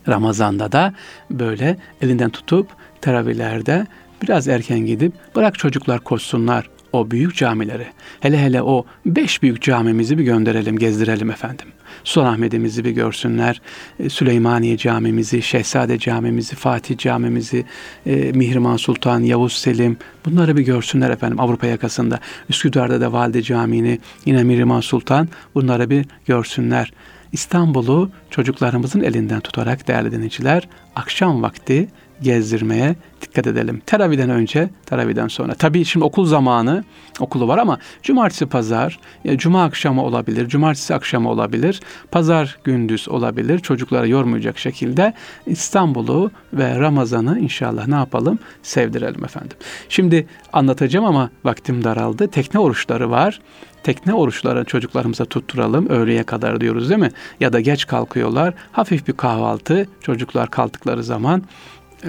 Ramazan'da 0.08 0.72
da 0.72 0.94
böyle 1.30 1.76
elinden 2.00 2.30
tutup 2.30 2.68
teravihlerde 3.00 3.86
biraz 4.22 4.48
erken 4.48 4.78
gidip 4.78 5.12
bırak 5.36 5.58
çocuklar 5.58 6.00
koşsunlar, 6.00 6.70
o 6.96 7.10
büyük 7.10 7.36
camileri. 7.36 7.86
Hele 8.20 8.38
hele 8.38 8.62
o 8.62 8.86
beş 9.06 9.42
büyük 9.42 9.62
camimizi 9.62 10.18
bir 10.18 10.24
gönderelim, 10.24 10.78
gezdirelim 10.78 11.30
efendim. 11.30 11.66
Sultanahmet'imizi 12.04 12.84
bir 12.84 12.90
görsünler. 12.90 13.60
E, 14.00 14.08
Süleymaniye 14.08 14.76
camimizi, 14.76 15.42
Şehzade 15.42 15.98
camimizi, 15.98 16.56
Fatih 16.56 16.98
camimizi, 16.98 17.64
e, 18.06 18.32
Mihrimah 18.32 18.78
Sultan, 18.78 19.20
Yavuz 19.20 19.52
Selim 19.52 19.96
bunları 20.24 20.56
bir 20.56 20.62
görsünler 20.62 21.10
efendim 21.10 21.40
Avrupa 21.40 21.66
yakasında. 21.66 22.20
Üsküdar'da 22.48 23.00
da 23.00 23.12
Valide 23.12 23.42
Camii'ni, 23.42 23.98
yine 24.24 24.44
Mihrimah 24.44 24.82
Sultan 24.82 25.28
bunları 25.54 25.90
bir 25.90 26.06
görsünler. 26.26 26.92
İstanbul'u 27.32 28.10
çocuklarımızın 28.30 29.00
elinden 29.00 29.40
tutarak 29.40 29.88
değerli 29.88 30.12
dinleyiciler 30.12 30.68
akşam 30.96 31.42
vakti 31.42 31.88
gezdirmeye 32.22 32.96
dikkat 33.20 33.46
edelim. 33.46 33.82
Teraviden 33.86 34.30
önce, 34.30 34.70
teraviden 34.86 35.28
sonra. 35.28 35.54
Tabii 35.54 35.84
şimdi 35.84 36.04
okul 36.04 36.26
zamanı, 36.26 36.84
okulu 37.20 37.48
var 37.48 37.58
ama 37.58 37.78
cumartesi 38.02 38.46
pazar, 38.46 38.98
ya 39.24 39.38
cuma 39.38 39.64
akşamı 39.64 40.02
olabilir, 40.02 40.48
cumartesi 40.48 40.94
akşamı 40.94 41.30
olabilir, 41.30 41.80
pazar 42.10 42.58
gündüz 42.64 43.08
olabilir. 43.08 43.58
Çocuklara 43.58 44.06
yormayacak 44.06 44.58
şekilde 44.58 45.12
İstanbul'u 45.46 46.30
ve 46.52 46.78
Ramazan'ı 46.78 47.38
inşallah 47.38 47.86
ne 47.86 47.94
yapalım? 47.94 48.38
Sevdirelim 48.62 49.24
efendim. 49.24 49.56
Şimdi 49.88 50.26
anlatacağım 50.52 51.04
ama 51.04 51.30
vaktim 51.44 51.84
daraldı. 51.84 52.28
Tekne 52.28 52.60
oruçları 52.60 53.10
var 53.10 53.40
tekne 53.86 54.14
oruçları 54.14 54.64
çocuklarımıza 54.64 55.24
tutturalım. 55.24 55.88
Öğleye 55.88 56.22
kadar 56.22 56.60
diyoruz 56.60 56.90
değil 56.90 57.00
mi? 57.00 57.10
Ya 57.40 57.52
da 57.52 57.60
geç 57.60 57.86
kalkıyorlar. 57.86 58.54
Hafif 58.72 59.08
bir 59.08 59.12
kahvaltı 59.12 59.88
çocuklar 60.00 60.50
kalktıkları 60.50 61.02
zaman 61.02 61.42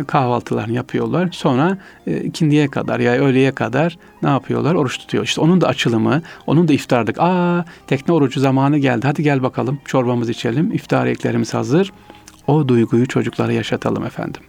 kahvaltılarını 0.04 0.74
yapıyorlar. 0.74 1.30
Sonra 1.32 1.78
e, 2.08 2.18
ikindiye 2.18 2.68
kadar 2.68 3.00
ya 3.00 3.14
öğleye 3.14 3.52
kadar 3.52 3.98
ne 4.24 4.30
yapıyorlar? 4.30 4.76
Oruç 4.76 4.98
tutuyor. 4.98 5.24
İşte 5.24 5.42
onun 5.42 5.62
da 5.62 5.68
açılımı, 5.68 6.22
onun 6.48 6.68
da 6.68 6.74
iftardık. 6.74 7.20
Aa 7.20 7.66
tekne 7.88 8.14
orucu 8.14 8.40
zamanı 8.40 8.78
geldi. 8.78 9.08
Hadi 9.08 9.24
gel 9.24 9.44
bakalım 9.44 9.80
çorbamızı 9.86 10.32
içelim. 10.32 10.72
İftar 10.72 11.06
eklerimiz 11.06 11.54
hazır. 11.54 11.92
O 12.48 12.68
duyguyu 12.68 13.08
çocuklara 13.08 13.52
yaşatalım 13.52 14.06
efendim. 14.06 14.42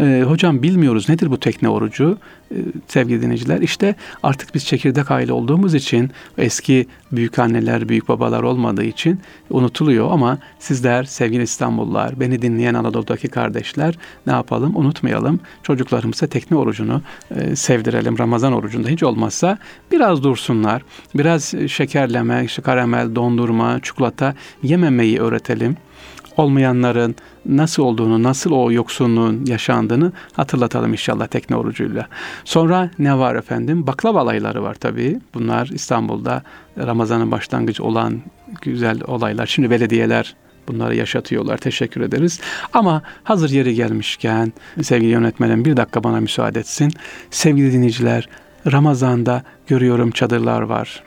E, 0.00 0.22
hocam 0.26 0.62
bilmiyoruz 0.62 1.08
nedir 1.08 1.30
bu 1.30 1.40
tekne 1.40 1.68
orucu 1.68 2.18
e, 2.50 2.56
sevgili 2.88 3.22
dinleyiciler. 3.22 3.60
İşte 3.60 3.94
artık 4.22 4.54
biz 4.54 4.66
çekirdek 4.66 5.10
aile 5.10 5.32
olduğumuz 5.32 5.74
için 5.74 6.10
eski 6.38 6.86
büyük 7.12 7.38
anneler, 7.38 7.88
büyük 7.88 8.08
babalar 8.08 8.42
olmadığı 8.42 8.84
için 8.84 9.20
unutuluyor 9.50 10.10
ama 10.10 10.38
sizler 10.58 11.04
sevgili 11.04 11.42
İstanbullular, 11.42 12.20
beni 12.20 12.42
dinleyen 12.42 12.74
Anadolu'daki 12.74 13.28
kardeşler 13.28 13.98
ne 14.26 14.32
yapalım? 14.32 14.76
Unutmayalım. 14.76 15.40
Çocuklarımıza 15.62 16.26
tekne 16.26 16.56
orucunu 16.56 17.02
e, 17.30 17.56
sevdirelim. 17.56 18.18
Ramazan 18.18 18.52
orucunda 18.52 18.88
hiç 18.88 19.02
olmazsa 19.02 19.58
biraz 19.92 20.22
dursunlar. 20.22 20.82
Biraz 21.14 21.54
şekerleme, 21.68 22.44
işte 22.44 22.62
karamel, 22.62 23.14
dondurma, 23.14 23.80
çikolata 23.80 24.34
yememeyi 24.62 25.20
öğretelim 25.20 25.76
olmayanların 26.40 27.16
nasıl 27.46 27.82
olduğunu, 27.82 28.22
nasıl 28.22 28.52
o 28.52 28.72
yoksunluğun 28.72 29.46
yaşandığını 29.46 30.12
hatırlatalım 30.32 30.92
inşallah 30.92 31.26
tekne 31.26 31.56
orucuyla. 31.56 32.08
Sonra 32.44 32.90
ne 32.98 33.18
var 33.18 33.34
efendim? 33.34 33.86
Baklava 33.86 34.20
alayları 34.20 34.62
var 34.62 34.74
tabii. 34.74 35.20
Bunlar 35.34 35.66
İstanbul'da 35.66 36.42
Ramazan'ın 36.78 37.30
başlangıcı 37.30 37.84
olan 37.84 38.22
güzel 38.62 39.00
olaylar. 39.06 39.46
Şimdi 39.46 39.70
belediyeler 39.70 40.36
bunları 40.68 40.96
yaşatıyorlar. 40.96 41.58
Teşekkür 41.58 42.00
ederiz. 42.00 42.40
Ama 42.72 43.02
hazır 43.24 43.50
yeri 43.50 43.74
gelmişken 43.74 44.52
sevgili 44.82 45.10
yönetmenim 45.10 45.64
bir 45.64 45.76
dakika 45.76 46.04
bana 46.04 46.20
müsaade 46.20 46.60
etsin. 46.60 46.92
Sevgili 47.30 47.72
dinleyiciler 47.72 48.28
Ramazan'da 48.72 49.42
görüyorum 49.66 50.10
çadırlar 50.10 50.62
var. 50.62 51.02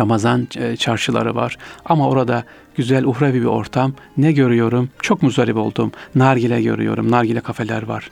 Ramazan 0.00 0.48
e, 0.56 0.76
çarşıları 0.76 1.34
var. 1.34 1.58
Ama 1.84 2.08
orada 2.08 2.44
güzel 2.78 3.04
uhrevi 3.04 3.40
bir 3.40 3.46
ortam. 3.46 3.92
Ne 4.16 4.32
görüyorum? 4.32 4.88
Çok 5.02 5.22
muzdarip 5.22 5.56
oldum. 5.56 5.92
Nargile 6.14 6.62
görüyorum. 6.62 7.10
Nargile 7.10 7.40
kafeler 7.40 7.82
var. 7.82 8.10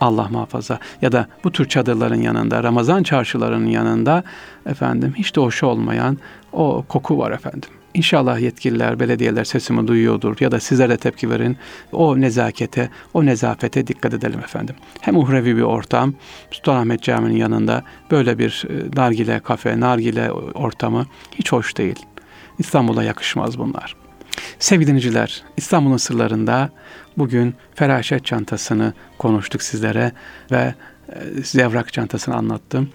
Allah 0.00 0.28
muhafaza 0.30 0.78
ya 1.02 1.12
da 1.12 1.26
bu 1.44 1.52
tür 1.52 1.68
çadırların 1.68 2.20
yanında, 2.20 2.62
Ramazan 2.62 3.02
çarşılarının 3.02 3.66
yanında 3.66 4.24
efendim 4.66 5.14
hiç 5.16 5.36
de 5.36 5.40
hoş 5.40 5.62
olmayan 5.62 6.18
o 6.52 6.84
koku 6.88 7.18
var 7.18 7.30
efendim. 7.30 7.70
İnşallah 7.94 8.40
yetkililer, 8.40 9.00
belediyeler 9.00 9.44
sesimi 9.44 9.88
duyuyordur 9.88 10.36
ya 10.40 10.52
da 10.52 10.60
sizler 10.60 10.90
de 10.90 10.96
tepki 10.96 11.30
verin. 11.30 11.56
O 11.92 12.20
nezakete, 12.20 12.90
o 13.14 13.26
nezafete 13.26 13.86
dikkat 13.86 14.14
edelim 14.14 14.38
efendim. 14.38 14.74
Hem 15.00 15.16
uhrevi 15.16 15.56
bir 15.56 15.62
ortam, 15.62 16.14
Sultanahmet 16.50 17.02
Camii'nin 17.02 17.36
yanında 17.36 17.82
böyle 18.10 18.38
bir 18.38 18.64
e, 18.68 19.00
nargile 19.00 19.40
kafe, 19.40 19.80
nargile 19.80 20.32
ortamı 20.32 21.06
hiç 21.34 21.52
hoş 21.52 21.76
değil. 21.76 22.06
İstanbul'a 22.58 23.04
yakışmaz 23.04 23.58
bunlar. 23.58 23.96
Sevgili 24.58 24.86
dinleyiciler, 24.86 25.42
İstanbul'un 25.56 25.96
sırlarında 25.96 26.70
bugün 27.18 27.54
feraşet 27.74 28.24
çantasını 28.24 28.92
konuştuk 29.18 29.62
sizlere 29.62 30.12
ve 30.50 30.74
e, 31.08 31.42
zevrak 31.42 31.92
çantasını 31.92 32.34
anlattım. 32.34 32.88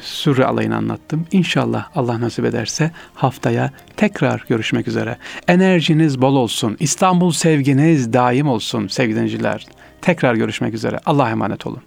Sürre 0.00 0.44
alayını 0.44 0.76
anlattım. 0.76 1.26
İnşallah 1.32 1.88
Allah 1.94 2.20
nasip 2.20 2.44
ederse 2.44 2.90
haftaya 3.14 3.70
tekrar 3.96 4.44
görüşmek 4.48 4.88
üzere. 4.88 5.16
Enerjiniz 5.48 6.22
bol 6.22 6.36
olsun. 6.36 6.76
İstanbul 6.80 7.32
sevginiz 7.32 8.12
daim 8.12 8.48
olsun 8.48 8.88
sevgili 8.88 9.16
dinleyiciler. 9.16 9.66
Tekrar 10.02 10.34
görüşmek 10.34 10.74
üzere. 10.74 10.98
Allah'a 11.06 11.30
emanet 11.30 11.66
olun. 11.66 11.82